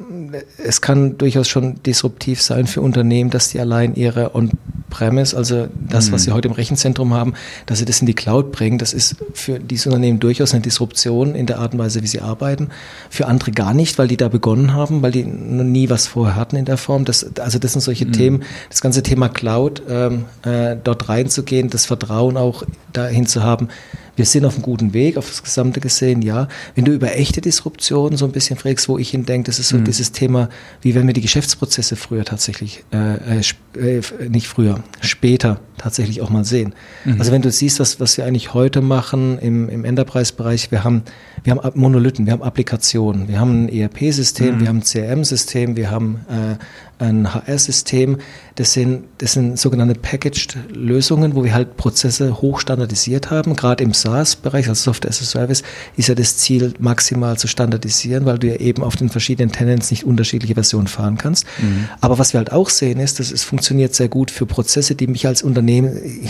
[0.57, 6.11] es kann durchaus schon disruptiv sein für Unternehmen, dass die allein ihre On-Premise, also das,
[6.11, 6.35] was sie mhm.
[6.35, 7.33] heute im Rechenzentrum haben,
[7.65, 8.77] dass sie das in die Cloud bringen.
[8.77, 12.21] Das ist für diese Unternehmen durchaus eine Disruption in der Art und Weise, wie sie
[12.21, 12.69] arbeiten.
[13.09, 16.35] Für andere gar nicht, weil die da begonnen haben, weil die noch nie was vorher
[16.35, 17.05] hatten in der Form.
[17.05, 18.13] Das, also das sind solche mhm.
[18.13, 23.69] Themen, das ganze Thema Cloud, ähm, äh, dort reinzugehen, das Vertrauen auch dahin zu haben,
[24.17, 26.47] wir sind auf einem guten Weg, auf das Gesamte gesehen, ja.
[26.75, 29.77] Wenn du über echte Disruption so ein bisschen fragst, wo ich hindenke, das ist so
[29.77, 29.85] mhm.
[29.85, 30.49] dieses Thema,
[30.81, 36.43] wie wenn wir die Geschäftsprozesse früher tatsächlich, äh, äh, nicht früher, später tatsächlich auch mal
[36.43, 36.73] sehen.
[37.05, 37.19] Mhm.
[37.19, 41.03] Also wenn du siehst, was, was wir eigentlich heute machen im, im Enterprise-Bereich, wir haben,
[41.43, 44.59] wir haben Monolithen, wir haben Applikationen, wir haben ein ERP-System, mhm.
[44.61, 46.55] wir haben ein CRM-System, wir haben äh,
[46.99, 48.17] ein HR-System.
[48.55, 53.55] Das sind, das sind sogenannte Packaged-Lösungen, wo wir halt Prozesse hochstandardisiert haben.
[53.55, 55.63] Gerade im SaaS-Bereich, also Software as a Service,
[55.95, 59.91] ist ja das Ziel, maximal zu standardisieren, weil du ja eben auf den verschiedenen Tenants
[59.91, 61.45] nicht unterschiedliche Versionen fahren kannst.
[61.61, 61.87] Mhm.
[62.01, 65.07] Aber was wir halt auch sehen, ist, dass es funktioniert sehr gut für Prozesse, die
[65.07, 66.27] mich als Unternehmen,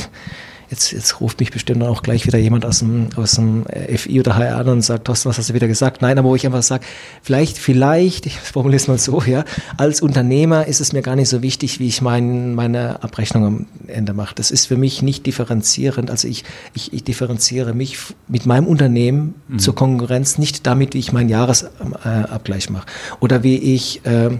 [0.69, 3.63] Jetzt, jetzt ruft mich bestimmt auch gleich wieder jemand aus dem, aus dem
[3.95, 6.01] FI oder HR an und sagt, Thorsten, was hast du wieder gesagt?
[6.01, 6.85] Nein, aber wo ich einfach sage,
[7.21, 9.45] vielleicht, vielleicht, ich formuliere es mal so, ja,
[9.77, 13.65] als Unternehmer ist es mir gar nicht so wichtig, wie ich mein, meine Abrechnung am
[13.87, 14.35] Ende mache.
[14.35, 16.11] Das ist für mich nicht differenzierend.
[16.11, 19.59] Also ich, ich, ich differenziere mich mit meinem Unternehmen mhm.
[19.59, 22.87] zur Konkurrenz nicht damit, wie ich meinen Jahresabgleich mache
[23.21, 24.37] oder wie ich äh,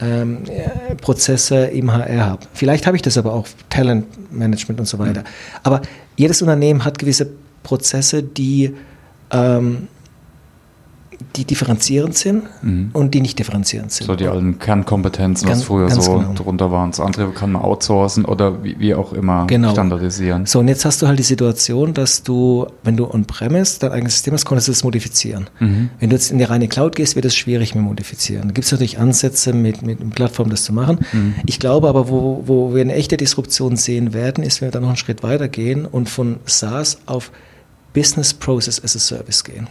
[0.00, 0.38] ähm,
[1.00, 2.46] Prozesse im HR habe.
[2.52, 5.20] Vielleicht habe ich das aber auch, Talentmanagement und so weiter.
[5.20, 5.26] Mhm.
[5.62, 5.82] Aber
[6.16, 7.28] jedes Unternehmen hat gewisse
[7.62, 8.74] Prozesse, die
[9.30, 9.88] ähm,
[11.36, 12.90] die differenzierend sind mhm.
[12.92, 14.06] und die nicht differenzierend sind.
[14.06, 16.32] So die alten Kernkompetenzen, ganz, was früher so genau.
[16.34, 16.90] drunter waren.
[16.90, 19.72] Das andere kann man outsourcen oder wie, wie auch immer genau.
[19.72, 20.46] standardisieren.
[20.46, 24.14] So, und jetzt hast du halt die Situation, dass du, wenn du on-premise dein eigenes
[24.14, 25.48] System hast, konntest du es modifizieren.
[25.58, 25.90] Mhm.
[25.98, 28.48] Wenn du jetzt in die reine Cloud gehst, wird es schwierig mit Modifizieren.
[28.48, 30.98] Da gibt es natürlich Ansätze, mit, mit einer Plattform das zu machen.
[31.12, 31.34] Mhm.
[31.46, 34.82] Ich glaube aber, wo, wo wir eine echte Disruption sehen werden, ist, wenn wir dann
[34.82, 37.30] noch einen Schritt weiter gehen und von SaaS auf
[37.92, 39.68] Business Process as a Service gehen.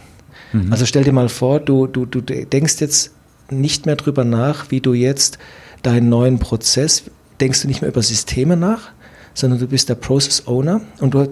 [0.52, 0.72] Mhm.
[0.72, 3.12] Also stell dir mal vor, du, du, du denkst jetzt
[3.50, 5.38] nicht mehr drüber nach, wie du jetzt
[5.82, 7.04] deinen neuen Prozess,
[7.40, 8.90] denkst du nicht mehr über Systeme nach,
[9.34, 11.26] sondern du bist der Process Owner und du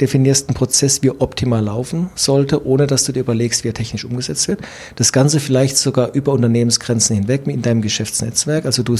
[0.00, 3.74] definierst einen Prozess, wie er optimal laufen sollte, ohne dass du dir überlegst, wie er
[3.74, 4.60] technisch umgesetzt wird.
[4.96, 8.66] Das Ganze vielleicht sogar über Unternehmensgrenzen hinweg in deinem Geschäftsnetzwerk.
[8.66, 8.94] Also du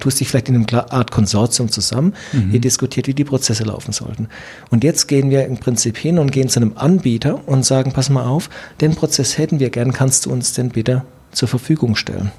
[0.00, 2.52] tust dich vielleicht in einer Art Konsortium zusammen, mhm.
[2.52, 4.28] ihr diskutiert, wie die Prozesse laufen sollten.
[4.70, 8.10] Und jetzt gehen wir im Prinzip hin und gehen zu einem Anbieter und sagen, pass
[8.10, 12.32] mal auf, den Prozess hätten wir gern, kannst du uns denn bitte zur Verfügung stellen?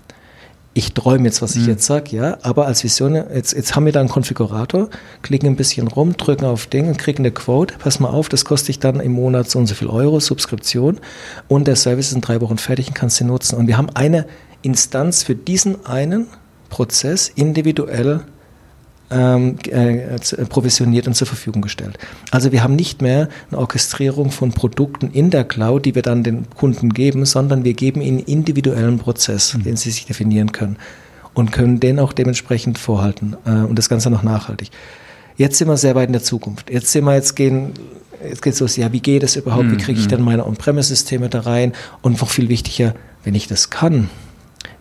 [0.76, 1.70] Ich träume jetzt, was ich mhm.
[1.70, 4.90] jetzt sage, ja, aber als Vision, jetzt, jetzt haben wir da einen Konfigurator,
[5.24, 7.76] klicken ein bisschen rum, drücken auf Ding und kriegen eine Quote.
[7.80, 11.00] Pass mal auf, das kostet dich dann im Monat so und so viel Euro, Subskription
[11.48, 13.58] und der Service ist in drei Wochen fertig und kannst ihn nutzen.
[13.58, 14.28] Und wir haben eine
[14.62, 16.28] Instanz für diesen einen
[16.70, 18.22] Prozess individuell
[19.12, 21.98] ähm, äh, provisioniert und zur Verfügung gestellt.
[22.32, 26.24] Also wir haben nicht mehr eine Orchestrierung von Produkten in der Cloud, die wir dann
[26.24, 29.64] den Kunden geben, sondern wir geben ihnen individuellen Prozess, mhm.
[29.64, 30.78] den sie sich definieren können
[31.34, 34.70] und können den auch dementsprechend vorhalten äh, und das Ganze noch nachhaltig.
[35.38, 36.70] Jetzt sind wir sehr weit in der Zukunft.
[36.70, 37.74] Jetzt sind wir jetzt gehen
[38.22, 39.72] Jetzt geht es los, ja, wie geht es überhaupt?
[39.72, 40.12] Wie kriege ich mhm.
[40.12, 41.72] dann meine On-Premise-Systeme da rein?
[42.02, 44.10] Und noch viel wichtiger, wenn ich das kann,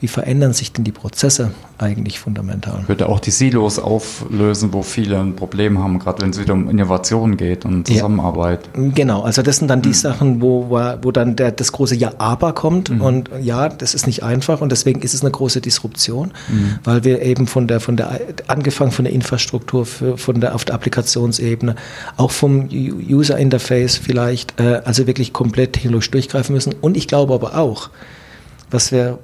[0.01, 2.85] wie verändern sich denn die Prozesse eigentlich fundamental?
[2.87, 6.69] Würde auch die Silos auflösen, wo viele ein Problem haben, gerade wenn es wieder um
[6.71, 8.61] Innovation geht und Zusammenarbeit.
[8.77, 9.95] Ja, genau, also das sind dann die mhm.
[9.95, 13.01] Sachen, wo, wo dann der, das große Ja, aber kommt mhm.
[13.01, 16.79] und ja, das ist nicht einfach und deswegen ist es eine große Disruption, mhm.
[16.85, 20.65] weil wir eben von der, von der, angefangen von der Infrastruktur, für, von der, auf
[20.65, 21.75] der Applikationsebene,
[22.17, 27.35] auch vom User Interface vielleicht, äh, also wirklich komplett technologisch durchgreifen müssen und ich glaube
[27.35, 27.91] aber auch,
[28.71, 29.19] was wir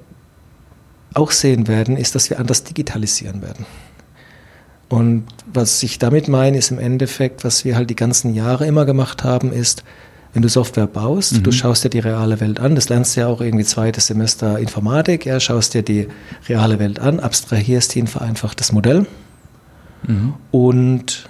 [1.15, 3.67] auch sehen werden, ist, dass wir anders digitalisieren werden.
[4.89, 8.85] Und was ich damit meine, ist im Endeffekt, was wir halt die ganzen Jahre immer
[8.85, 9.83] gemacht haben, ist,
[10.35, 11.43] wenn du Software baust, mhm.
[11.45, 14.59] du schaust dir die reale Welt an, das lernst du ja auch irgendwie zweites Semester
[14.59, 16.09] Informatik, ja, schaust dir die
[16.49, 19.07] reale Welt an, abstrahierst die in vereinfachtes Modell
[20.07, 20.35] mhm.
[20.51, 21.29] und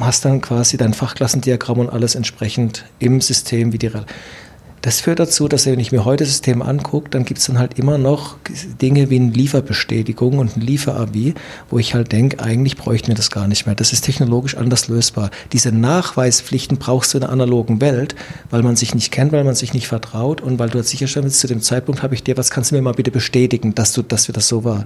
[0.00, 4.06] hast dann quasi dein Fachklassendiagramm und alles entsprechend im System wie die reale.
[4.84, 7.78] Das führt dazu, dass wenn ich mir heute Systeme angucke, dann gibt es dann halt
[7.78, 8.36] immer noch
[8.82, 11.32] Dinge wie eine Lieferbestätigung und ein Lieferabi,
[11.70, 13.74] wo ich halt denke, eigentlich bräuchten wir das gar nicht mehr.
[13.74, 15.30] Das ist technologisch anders lösbar.
[15.54, 18.14] Diese Nachweispflichten brauchst du in der analogen Welt,
[18.50, 21.24] weil man sich nicht kennt, weil man sich nicht vertraut und weil du halt sicherstellen
[21.24, 23.94] willst, zu dem Zeitpunkt habe ich dir, was kannst du mir mal bitte bestätigen, dass
[23.94, 24.84] du, dass wir das so war.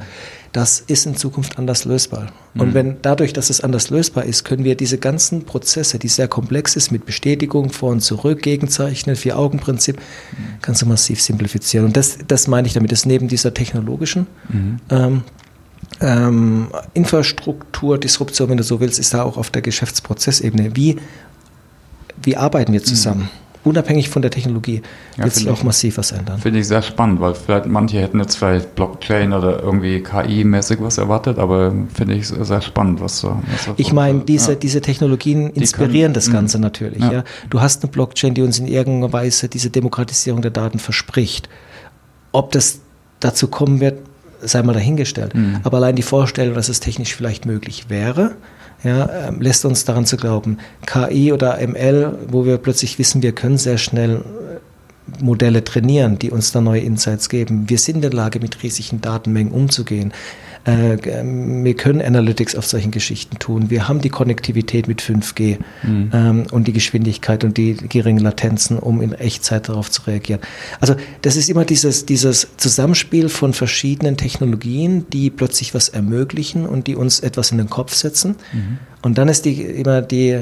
[0.52, 2.28] Das ist in Zukunft anders lösbar.
[2.54, 2.60] Mhm.
[2.60, 6.28] Und wenn dadurch, dass es anders lösbar ist, können wir diese ganzen Prozesse, die sehr
[6.28, 10.02] komplex ist, mit Bestätigung vor und zurück, Gegenzeichnen, Vier-Augen-Prinzip, Prinzip
[10.62, 11.86] kannst du massiv simplifizieren.
[11.86, 14.80] Und das, das meine ich damit, dass neben dieser technologischen mhm.
[14.90, 15.22] ähm,
[16.00, 20.76] ähm, Infrastruktur, Disruption, wenn du so willst, ist da auch auf der Geschäftsprozessebene.
[20.76, 20.96] Wie,
[22.22, 23.22] wie arbeiten wir zusammen?
[23.22, 24.82] Mhm unabhängig von der Technologie
[25.16, 26.38] ja, wird sich auch massiv was ändern.
[26.38, 30.98] Finde ich sehr spannend, weil vielleicht manche hätten jetzt vielleicht Blockchain oder irgendwie KI-mäßig was
[30.98, 33.40] erwartet, aber finde ich sehr spannend, was so.
[33.66, 34.58] Was ich meine, diese, ja.
[34.58, 36.62] diese Technologien inspirieren können, das Ganze mh.
[36.62, 37.00] natürlich.
[37.00, 37.12] Ja.
[37.12, 37.24] ja.
[37.50, 41.48] Du hast eine Blockchain, die uns in irgendeiner Weise diese Demokratisierung der Daten verspricht.
[42.32, 42.80] Ob das
[43.20, 43.98] dazu kommen wird,
[44.40, 45.34] sei mal dahingestellt.
[45.34, 45.60] Mhm.
[45.64, 48.36] Aber allein die Vorstellung, dass es technisch vielleicht möglich wäre,
[48.84, 50.58] ja, ähm, lässt uns daran zu glauben.
[50.86, 56.30] KI oder ML, wo wir plötzlich wissen, wir können sehr schnell äh, Modelle trainieren, die
[56.30, 57.68] uns da neue Insights geben.
[57.68, 60.12] Wir sind in der Lage, mit riesigen Datenmengen umzugehen.
[60.68, 60.98] Äh,
[61.64, 63.70] wir können Analytics auf solchen Geschichten tun.
[63.70, 66.10] Wir haben die Konnektivität mit 5G mhm.
[66.12, 70.40] ähm, und die Geschwindigkeit und die geringen Latenzen, um in Echtzeit darauf zu reagieren.
[70.80, 76.86] Also das ist immer dieses, dieses Zusammenspiel von verschiedenen Technologien, die plötzlich was ermöglichen und
[76.86, 78.36] die uns etwas in den Kopf setzen.
[78.52, 78.78] Mhm.
[79.00, 80.40] Und dann ist die, immer die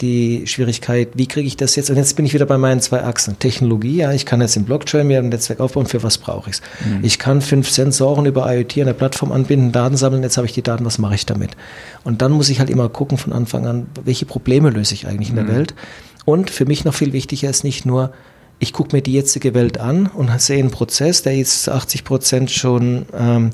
[0.00, 1.88] die Schwierigkeit, wie kriege ich das jetzt?
[1.90, 3.38] Und jetzt bin ich wieder bei meinen zwei Achsen.
[3.38, 6.56] Technologie, ja, ich kann jetzt im Blockchain mir ein Netzwerk aufbauen, für was brauche ich
[6.56, 6.62] es?
[6.84, 7.04] Mhm.
[7.04, 10.52] Ich kann fünf Sensoren über IoT an der Plattform anbinden, Daten sammeln, jetzt habe ich
[10.52, 11.56] die Daten, was mache ich damit?
[12.04, 15.30] Und dann muss ich halt immer gucken von Anfang an, welche Probleme löse ich eigentlich
[15.30, 15.54] in der mhm.
[15.54, 15.74] Welt?
[16.24, 18.12] Und für mich noch viel wichtiger ist nicht nur,
[18.58, 22.04] ich gucke mir die jetzige Welt an und sehe einen Prozess, der jetzt zu 80
[22.04, 23.50] Prozent schon ähm,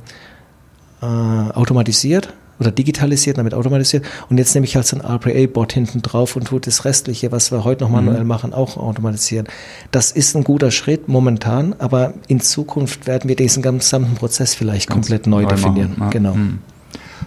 [1.00, 4.04] äh, automatisiert oder digitalisiert, damit automatisiert.
[4.28, 7.50] Und jetzt nehme ich halt so ein RPA-Bot hinten drauf und tue das Restliche, was
[7.50, 8.28] wir heute noch manuell mhm.
[8.28, 9.46] machen, auch automatisieren.
[9.90, 14.88] Das ist ein guter Schritt momentan, aber in Zukunft werden wir diesen gesamten Prozess vielleicht
[14.88, 15.96] Ganz komplett neu, neu definieren.
[15.98, 16.08] Ja.
[16.10, 16.34] Genau.
[16.34, 16.58] Mhm.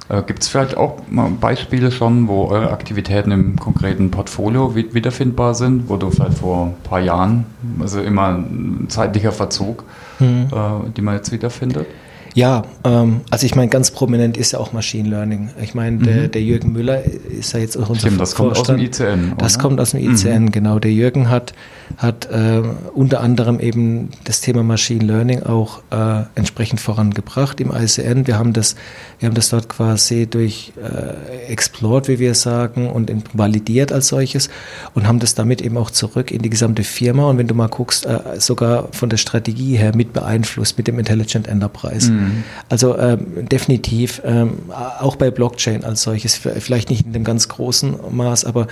[0.09, 1.01] Äh, Gibt es vielleicht auch
[1.39, 6.75] Beispiele schon, wo eure Aktivitäten im konkreten Portfolio wiederfindbar sind, wo du vielleicht vor ein
[6.83, 7.45] paar Jahren,
[7.79, 9.83] also immer ein zeitlicher Verzug,
[10.19, 10.47] mhm.
[10.51, 11.87] äh, die man jetzt wiederfindet?
[12.35, 15.49] Ja, ähm, also ich meine, ganz prominent ist ja auch Machine Learning.
[15.61, 16.31] Ich meine, der, mhm.
[16.31, 18.77] der, Jürgen Müller ist ja jetzt auch unser Stimmt, das Vorstand.
[18.77, 19.33] kommt aus dem ICN.
[19.37, 20.51] Das kommt aus dem ICN, mhm.
[20.51, 20.79] genau.
[20.79, 21.53] Der Jürgen hat,
[21.97, 22.61] hat äh,
[22.93, 28.27] unter anderem eben das Thema Machine Learning auch äh, entsprechend vorangebracht im ICN.
[28.27, 28.75] Wir haben das,
[29.19, 34.49] wir haben das dort quasi durch äh, explored, wie wir sagen, und validiert als solches
[34.93, 37.29] und haben das damit eben auch zurück in die gesamte Firma.
[37.29, 40.99] Und wenn du mal guckst, äh, sogar von der Strategie her mit beeinflusst mit dem
[40.99, 42.11] Intelligent Enterprise.
[42.11, 42.43] Mhm.
[42.69, 44.59] Also ähm, definitiv ähm,
[44.99, 48.67] auch bei Blockchain als solches, vielleicht nicht in dem ganz großen Maß, aber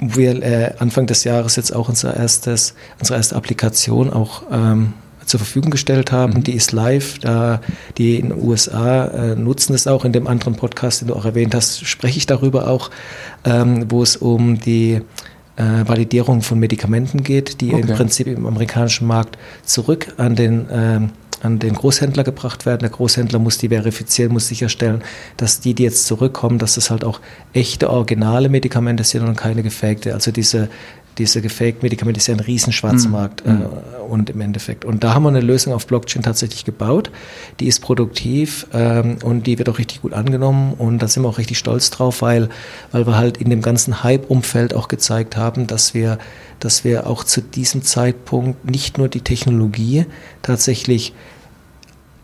[0.00, 4.94] wir äh, Anfang des Jahres jetzt auch unser erstes, unsere erste Applikation auch ähm,
[5.28, 6.34] zur Verfügung gestellt haben.
[6.34, 6.44] Mhm.
[6.44, 7.18] Die ist live.
[7.18, 7.60] Da
[7.96, 10.04] die in den USA äh, nutzen es auch.
[10.04, 12.90] In dem anderen Podcast, den du auch erwähnt hast, spreche ich darüber auch,
[13.44, 15.00] ähm, wo es um die
[15.56, 17.82] äh, Validierung von Medikamenten geht, die okay.
[17.82, 21.10] im Prinzip im amerikanischen Markt zurück an den ähm,
[21.42, 22.80] an den Großhändler gebracht werden.
[22.80, 25.02] Der Großhändler muss die verifizieren, muss sicherstellen,
[25.36, 27.20] dass die, die jetzt zurückkommen, dass das halt auch
[27.52, 30.14] echte, originale Medikamente sind und keine gefakte.
[30.14, 30.68] Also diese,
[31.18, 33.62] diese gefaked Medikamente ist ja ein Riesenschwarzmarkt mhm.
[33.62, 34.84] äh, und im Endeffekt.
[34.84, 37.10] Und da haben wir eine Lösung auf Blockchain tatsächlich gebaut.
[37.60, 41.28] Die ist produktiv ähm, und die wird auch richtig gut angenommen und da sind wir
[41.28, 42.48] auch richtig stolz drauf, weil,
[42.92, 46.18] weil wir halt in dem ganzen Hype-Umfeld auch gezeigt haben, dass wir
[46.60, 50.06] dass wir auch zu diesem Zeitpunkt nicht nur die Technologie
[50.42, 51.14] tatsächlich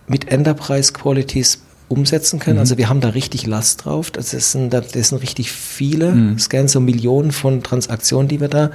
[0.07, 2.57] mit Enterprise Qualities umsetzen können.
[2.57, 2.61] Mhm.
[2.61, 4.11] Also wir haben da richtig Last drauf.
[4.11, 6.39] Das sind, das sind richtig viele mhm.
[6.39, 8.71] Scans, so Millionen von Transaktionen, die wir da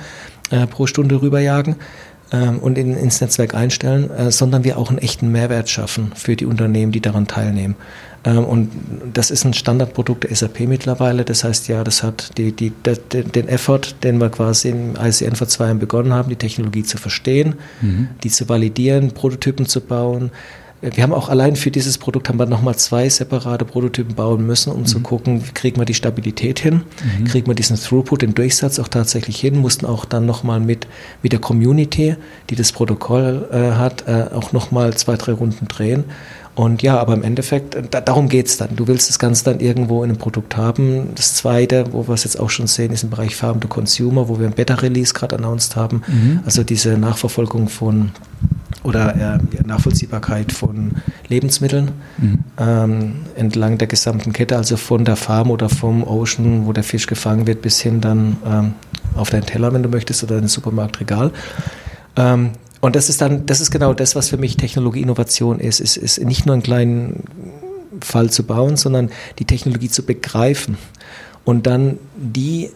[0.51, 1.76] äh, pro Stunde rüberjagen
[2.32, 6.36] ähm, und in, ins Netzwerk einstellen, äh, sondern wir auch einen echten Mehrwert schaffen für
[6.36, 7.76] die Unternehmen, die daran teilnehmen.
[8.24, 8.70] Ähm, und
[9.14, 11.26] das ist ein Standardprodukt der SAP mittlerweile.
[11.26, 15.36] Das heißt ja, das hat die, die, die, den Effort, den wir quasi im ICN
[15.36, 18.10] vor zwei Jahren begonnen haben, die Technologie zu verstehen, mhm.
[18.24, 20.32] die zu validieren, Prototypen zu bauen.
[20.82, 24.72] Wir haben auch allein für dieses Produkt haben wir nochmal zwei separate Prototypen bauen müssen,
[24.72, 24.86] um mhm.
[24.86, 26.84] zu gucken, wie kriegen wir die Stabilität hin,
[27.20, 27.26] mhm.
[27.26, 30.88] kriegen wir diesen Throughput, den Durchsatz auch tatsächlich hin, mussten auch dann nochmal mit,
[31.22, 32.16] mit der Community,
[32.50, 36.06] die das Protokoll äh, hat, äh, auch nochmal zwei, drei Runden drehen.
[36.56, 38.76] Und ja, aber im Endeffekt, äh, da, darum es dann.
[38.76, 41.10] Du willst das Ganze dann irgendwo in einem Produkt haben.
[41.16, 44.28] Das zweite, wo wir es jetzt auch schon sehen, ist im Bereich Farm to Consumer,
[44.28, 46.02] wo wir ein Beta-Release gerade announced haben.
[46.08, 46.42] Mhm.
[46.46, 48.12] Also diese Nachverfolgung von
[48.84, 50.92] oder äh, Nachvollziehbarkeit von
[51.28, 52.40] Lebensmitteln mhm.
[52.58, 57.08] ähm, entlang der gesamten Kette, also von der Farm oder vom Ocean, wo der Fisch
[57.08, 58.74] gefangen wird, bis hin dann ähm,
[59.16, 61.32] auf deinen Teller, wenn du möchtest, oder in den Supermarktregal.
[62.16, 62.52] Ähm,
[62.82, 65.82] und das ist dann, das ist genau das, was für mich Technologie-Innovation ist.
[65.82, 67.24] Es ist nicht nur einen kleinen
[68.02, 69.10] Fall zu bauen, sondern
[69.40, 70.78] die Technologie zu begreifen
[71.44, 72.70] und dann die,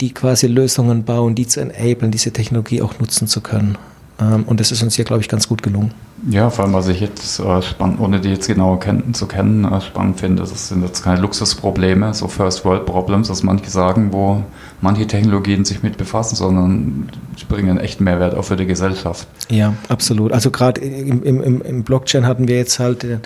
[0.00, 3.78] die quasi Lösungen bauen, die zu enablen, diese Technologie auch nutzen zu können.
[4.20, 5.92] Ähm, und das ist uns hier, glaube ich, ganz gut gelungen.
[6.28, 9.64] Ja, vor allem, was ich jetzt äh, spannend, ohne die jetzt genau kennen, zu kennen,
[9.64, 14.12] äh, spannend finde, das sind jetzt keine Luxusprobleme, so First World Problems, was manche sagen,
[14.12, 14.42] wo
[14.80, 17.08] manche Technologien sich mit befassen, sondern
[17.48, 19.26] bringen einen echten Mehrwert auch für die Gesellschaft.
[19.48, 20.32] Ja, absolut.
[20.32, 23.20] Also gerade im, im, im, Blockchain hatten wir jetzt halt den,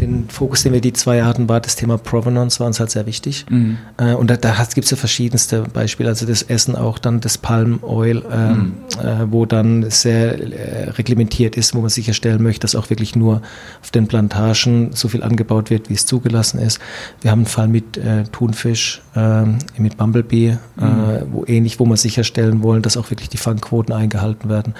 [0.00, 3.06] den, Fokus, den wir die zwei hatten, war das Thema Provenance, war uns halt sehr
[3.06, 3.46] wichtig.
[3.50, 3.78] Mhm.
[3.96, 7.38] Äh, und da, da gibt es ja verschiedenste Beispiele, also das Essen auch dann das
[7.38, 9.06] Palm Oil, ähm, mhm.
[9.06, 11.90] äh, wo dann sehr äh, reglementiert ist, wo man
[12.34, 13.42] sicherstellen möchte, dass auch wirklich nur
[13.82, 16.80] auf den Plantagen so viel angebaut wird, wie es zugelassen ist.
[17.20, 21.86] Wir haben einen Fall mit äh, Thunfisch, ähm, mit Bumblebee, mhm äh, wo ähnlich, wo
[21.86, 24.74] wir sicherstellen wollen, dass auch wirklich die Fangquoten eingehalten werden.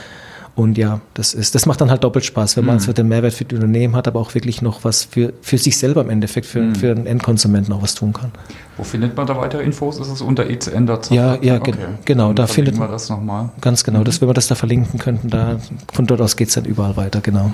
[0.56, 2.80] Und ja, das ist, das macht dann halt doppelt Spaß, wenn man mhm.
[2.80, 5.76] also den Mehrwert für die Unternehmen hat, aber auch wirklich noch was für, für sich
[5.76, 6.74] selber im Endeffekt, für, mhm.
[6.76, 8.30] für den Endkonsumenten auch was tun kann.
[8.76, 9.98] Wo findet man da weitere Infos?
[9.98, 11.12] Ist es unter ICN dazu?
[11.12, 11.74] Ja, ja, okay.
[12.04, 12.28] genau.
[12.28, 13.50] Dann da findet man das nochmal.
[13.60, 14.04] Ganz genau, mhm.
[14.04, 15.58] dass wenn wir das da verlinken könnten, da,
[15.92, 17.52] von dort aus geht es dann überall weiter, genau.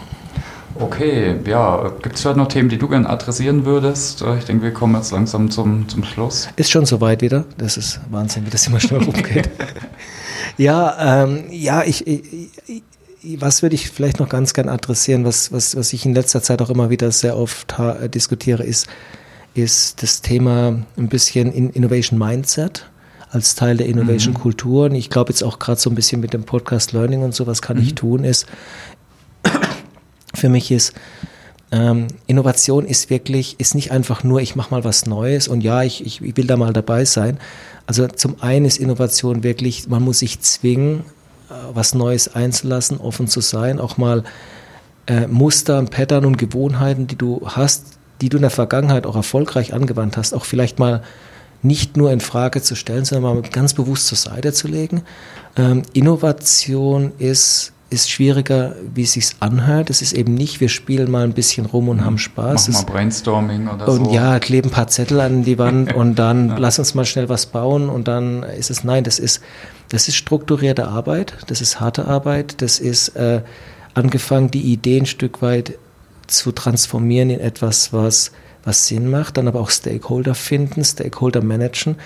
[0.74, 4.24] Okay, ja, gibt es vielleicht noch Themen, die du gerne adressieren würdest?
[4.38, 6.48] Ich denke, wir kommen jetzt langsam zum, zum Schluss.
[6.56, 7.44] Ist schon soweit wieder.
[7.58, 9.50] Das ist Wahnsinn, wie das immer schnell rumgeht.
[10.60, 12.82] Ja, ähm, ja, ich, ich,
[13.38, 16.60] was würde ich vielleicht noch ganz gern adressieren, was, was, was ich in letzter Zeit
[16.60, 17.74] auch immer wieder sehr oft
[18.14, 18.86] diskutiere, ist,
[19.54, 22.86] ist das Thema ein bisschen in Innovation Mindset
[23.30, 24.86] als Teil der Innovation Kultur.
[24.86, 27.46] Und ich glaube jetzt auch gerade so ein bisschen mit dem Podcast Learning und so,
[27.46, 27.82] was kann mhm.
[27.82, 28.46] ich tun, ist,
[30.34, 30.92] für mich ist,
[31.72, 35.82] ähm, Innovation ist wirklich, ist nicht einfach nur, ich mache mal was Neues und ja,
[35.82, 37.38] ich, ich, will da mal dabei sein.
[37.86, 41.04] Also zum einen ist Innovation wirklich, man muss sich zwingen,
[41.48, 44.24] äh, was Neues einzulassen, offen zu sein, auch mal
[45.06, 49.72] äh, Muster, Pattern und Gewohnheiten, die du hast, die du in der Vergangenheit auch erfolgreich
[49.72, 51.02] angewandt hast, auch vielleicht mal
[51.62, 55.02] nicht nur in Frage zu stellen, sondern mal ganz bewusst zur Seite zu legen.
[55.56, 59.90] Ähm, Innovation ist ist schwieriger, wie es sich anhört.
[59.90, 62.04] Es ist eben nicht, wir spielen mal ein bisschen rum und mhm.
[62.04, 62.68] haben Spaß.
[62.68, 64.02] Machen mal Brainstorming oder und so.
[64.02, 66.58] Und ja, kleben ein paar Zettel an die Wand und dann ja.
[66.58, 69.42] lass uns mal schnell was bauen und dann ist es, nein, das ist,
[69.88, 73.42] das ist strukturierte Arbeit, das ist harte Arbeit, das ist äh,
[73.94, 75.76] angefangen, die Idee ein Stück weit
[76.28, 78.30] zu transformieren in etwas, was
[78.64, 81.96] was Sinn macht, dann aber auch Stakeholder finden, Stakeholder managen.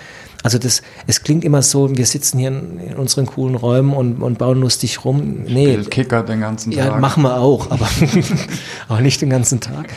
[0.45, 4.21] Also das, es klingt immer so, wir sitzen hier in, in unseren coolen Räumen und,
[4.21, 5.43] und bauen lustig rum.
[5.47, 6.85] Nee, Kicker den ganzen Tag.
[6.85, 7.89] Ja, machen wir auch, aber
[8.87, 9.87] auch nicht den ganzen Tag.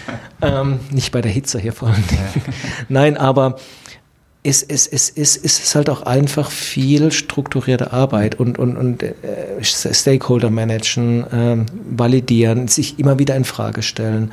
[0.40, 2.03] Ähm, nicht bei der Hitze hier vor allem.
[2.88, 3.57] Nein, aber
[4.42, 9.03] es, es, es, es, es ist halt auch einfach viel strukturierte Arbeit und, und, und
[9.03, 9.14] äh,
[9.62, 14.32] Stakeholder managen, äh, validieren, sich immer wieder in Frage stellen.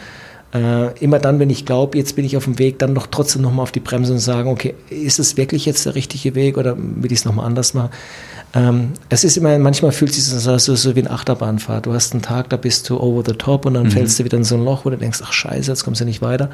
[0.56, 3.42] Äh, immer dann, wenn ich glaube, jetzt bin ich auf dem Weg, dann noch trotzdem
[3.42, 6.78] nochmal auf die Bremse und sagen, okay, ist es wirklich jetzt der richtige Weg oder
[6.78, 7.90] will ich es nochmal anders machen?
[8.54, 11.88] Ähm, es ist immer, manchmal fühlt sich das so, so wie eine Achterbahnfahrt.
[11.88, 13.92] Du hast einen Tag, da bist du over the top und dann mhm.
[13.92, 16.06] fällst du wieder in so ein Loch, wo du denkst, ach scheiße, jetzt kommst du
[16.06, 16.50] nicht weiter.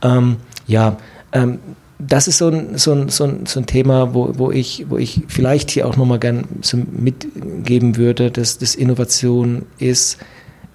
[0.00, 0.96] Ähm, ja,
[1.32, 1.58] ähm,
[1.98, 4.96] das ist so ein, so ein, so ein, so ein Thema, wo, wo, ich, wo
[4.96, 10.16] ich vielleicht hier auch nochmal gern so mitgeben würde, dass das Innovation ist,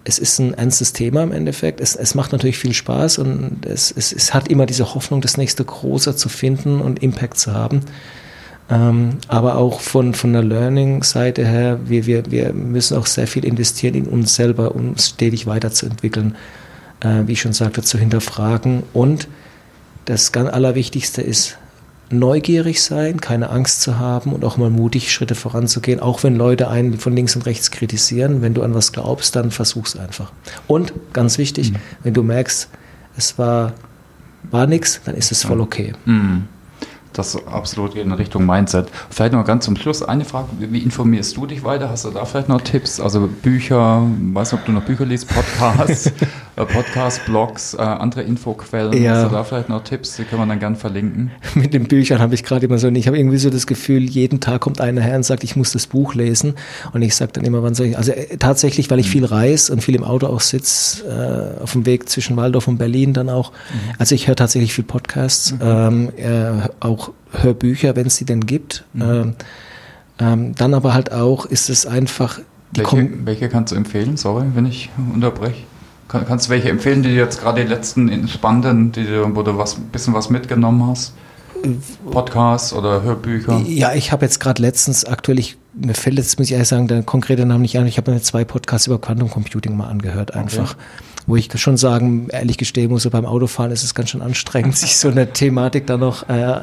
[0.04, 1.80] es ist ein ernstes Thema im Endeffekt.
[1.80, 5.38] Es, es macht natürlich viel Spaß und es, es, es, hat immer diese Hoffnung, das
[5.38, 7.82] nächste Große zu finden und Impact zu haben.
[8.70, 13.46] Ähm, aber auch von, von der Learning-Seite her, wir, wir, wir müssen auch sehr viel
[13.46, 16.36] investieren in uns selber, um uns stetig weiterzuentwickeln,
[17.02, 18.84] äh, wie ich schon sagte, zu hinterfragen.
[18.94, 19.28] Und
[20.06, 21.58] das ganz Allerwichtigste ist,
[22.12, 26.70] neugierig sein, keine Angst zu haben und auch mal mutig Schritte voranzugehen, auch wenn Leute
[26.70, 28.42] einen von links und rechts kritisieren.
[28.42, 30.32] Wenn du an was glaubst, dann versuch's einfach.
[30.68, 31.78] Und ganz wichtig, mhm.
[32.04, 32.70] wenn du merkst,
[33.18, 33.74] es war,
[34.50, 35.94] war nichts, dann ist es voll okay.
[36.06, 36.48] Mhm
[37.14, 38.88] das absolut in Richtung Mindset.
[39.10, 41.90] Vielleicht noch ganz zum Schluss eine Frage: Wie informierst du dich weiter?
[41.90, 43.00] Hast du da vielleicht noch Tipps?
[43.00, 46.08] Also Bücher, weiß nicht, ob du noch Bücher liest, Podcasts,
[46.56, 49.02] äh, Podcasts, Blogs, äh, andere Infoquellen.
[49.02, 49.16] Ja.
[49.16, 50.16] Hast du da vielleicht noch Tipps?
[50.16, 51.32] Die können wir dann gern verlinken.
[51.56, 54.40] Mit den Büchern habe ich gerade immer so, ich habe irgendwie so das Gefühl, jeden
[54.40, 56.56] Tag kommt einer her und sagt, ich muss das Buch lesen.
[56.94, 57.98] Und ich sage dann immer, wann soll ich?
[57.98, 59.12] Also äh, tatsächlich, weil ich mhm.
[59.12, 61.06] viel reise und viel im Auto auch sitze,
[61.60, 63.52] äh, auf dem Weg zwischen Waldorf und Berlin dann auch.
[63.52, 63.96] Mhm.
[63.98, 65.60] Also ich höre tatsächlich viel Podcasts, mhm.
[65.64, 68.86] ähm, äh, auch auch Hörbücher, wenn es sie denn gibt.
[68.94, 69.02] Mhm.
[69.02, 69.36] Ähm,
[70.20, 72.40] ähm, dann aber halt auch ist es einfach.
[72.74, 74.18] Welche, welche, kannst du empfehlen?
[74.18, 75.64] Sorry, wenn ich unterbreche.
[76.08, 79.44] Kann, kannst du welche empfehlen, die du jetzt gerade die letzten spannenden, die du, wo
[79.44, 81.14] du was bisschen was mitgenommen hast?
[82.10, 83.62] Podcasts oder Hörbücher?
[83.68, 86.88] Ja, ich habe jetzt gerade letztens aktuell, ich, mir fällt jetzt, muss ich ehrlich sagen,
[86.88, 90.34] der konkrete Name nicht an, ich habe mir zwei Podcasts über Quantum Computing mal angehört
[90.34, 90.74] einfach.
[90.74, 94.22] Okay wo ich schon sagen, ehrlich gestehen muss, so beim Autofahren ist es ganz schön
[94.22, 96.62] anstrengend, sich so eine Thematik da noch äh, äh,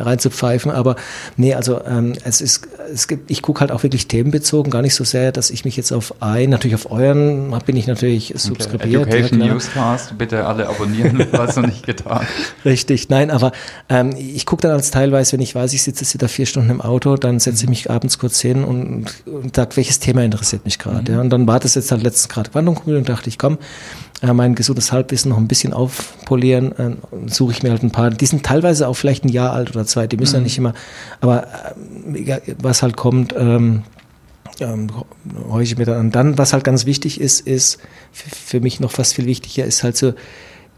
[0.00, 0.70] reinzupfeifen.
[0.70, 0.96] Aber
[1.36, 4.94] nee, also ähm, es ist, es gibt, ich gucke halt auch wirklich themenbezogen, gar nicht
[4.94, 8.38] so sehr, dass ich mich jetzt auf ein, natürlich auf euren bin ich natürlich okay.
[8.38, 9.08] subskribiert.
[9.08, 12.26] Education ja, Newscast, bitte alle abonnieren, was noch nicht getan.
[12.64, 13.52] Richtig, nein, aber
[13.88, 16.70] ähm, ich gucke dann als teilweise, wenn ich weiß, ich sitze jetzt wieder vier Stunden
[16.70, 20.64] im Auto, dann setze ich mich abends kurz hin und, und sage, welches Thema interessiert
[20.64, 21.10] mich gerade.
[21.10, 21.16] Mhm.
[21.16, 23.58] Ja, und dann war das jetzt halt letztens gerade Quantumcomputing und dachte ich, komm,
[24.22, 28.26] mein gesundes Halbwissen noch ein bisschen aufpolieren, äh, suche ich mir halt ein paar, die
[28.26, 30.40] sind teilweise auch vielleicht ein Jahr alt oder zwei, die müssen mhm.
[30.40, 30.74] ja nicht immer,
[31.20, 31.46] aber
[32.14, 33.84] äh, was halt kommt, ähm,
[34.60, 34.88] ähm,
[35.60, 36.10] ich mir dann an.
[36.10, 37.78] Dann, was halt ganz wichtig ist, ist
[38.12, 40.14] für mich noch fast viel wichtiger, ist halt so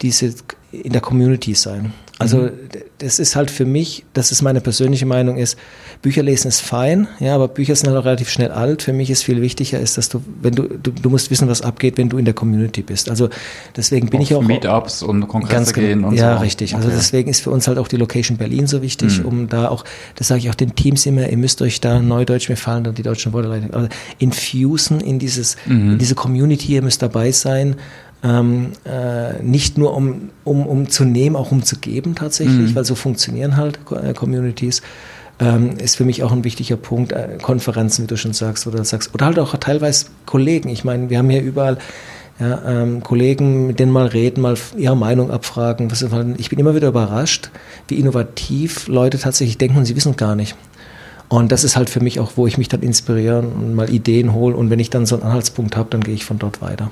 [0.03, 0.35] diese
[0.73, 1.93] in der Community sein.
[2.21, 2.51] Also mhm.
[2.99, 5.57] das ist halt für mich, das ist meine persönliche Meinung, ist,
[6.03, 8.83] Bücher lesen ist fein, ja, aber Bücher sind halt auch relativ schnell alt.
[8.83, 11.63] Für mich ist viel wichtiger, ist, dass du, wenn du, du, du musst wissen, was
[11.63, 13.09] abgeht, wenn du in der Community bist.
[13.09, 13.31] Also
[13.75, 14.43] deswegen bin Auf ich auch.
[14.43, 16.25] Meetups und Kongresse gehen und ja, so.
[16.27, 16.75] Ja, richtig.
[16.75, 16.95] Also okay.
[16.95, 19.25] Also deswegen ist für uns halt auch die Location Berlin so wichtig, mhm.
[19.25, 22.51] um da auch, das sage ich auch den Teams immer, ihr müsst euch da Neudeutsch,
[22.51, 25.93] mir fallen dann die deutschen Worte leider, also infusen in dieses, mhm.
[25.93, 27.77] in diese Community, ihr müsst dabei sein
[28.23, 32.75] ähm, äh, nicht nur um, um, um zu nehmen, auch um zu geben tatsächlich, mhm.
[32.75, 34.83] weil so funktionieren halt äh, Communities.
[35.39, 38.85] Ähm, ist für mich auch ein wichtiger Punkt, äh, Konferenzen, wie du schon sagst, oder
[38.85, 40.69] sagst, oder halt auch teilweise Kollegen.
[40.69, 41.79] Ich meine, wir haben hier überall
[42.39, 45.91] ja, ähm, Kollegen, mit denen mal reden, mal ihre Meinung abfragen.
[46.39, 47.51] Ich bin immer wieder überrascht,
[47.89, 50.57] wie innovativ Leute tatsächlich denken und sie wissen gar nicht.
[51.29, 54.35] Und das ist halt für mich auch, wo ich mich dann inspiriere und mal Ideen
[54.35, 54.57] hole.
[54.57, 56.91] Und wenn ich dann so einen Anhaltspunkt habe, dann gehe ich von dort weiter.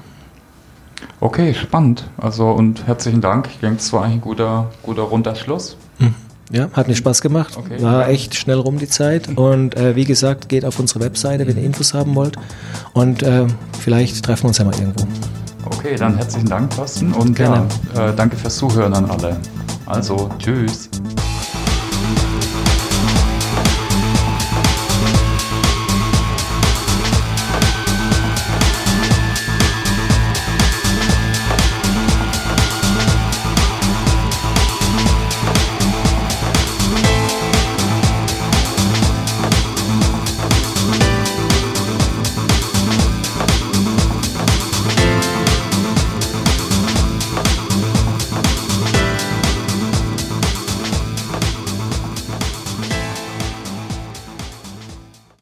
[1.21, 2.09] Okay, spannend.
[2.17, 3.49] Also und herzlichen Dank.
[3.53, 5.77] Ich denke, es war ein guter, guter runder Schluss.
[5.99, 6.15] Mhm.
[6.51, 7.57] Ja, hat mir Spaß gemacht.
[7.59, 9.29] Okay, War echt schnell rum die Zeit.
[9.37, 12.37] Und äh, wie gesagt, geht auf unsere Webseite, wenn ihr Infos haben wollt.
[12.95, 13.47] Und äh,
[13.81, 15.07] vielleicht treffen wir uns ja mal irgendwo.
[15.67, 17.13] Okay, dann herzlichen Dank, Thorsten.
[17.13, 17.67] Und Gerne.
[17.95, 19.37] ja, äh, danke fürs Zuhören an alle.
[19.87, 20.89] Also, tschüss.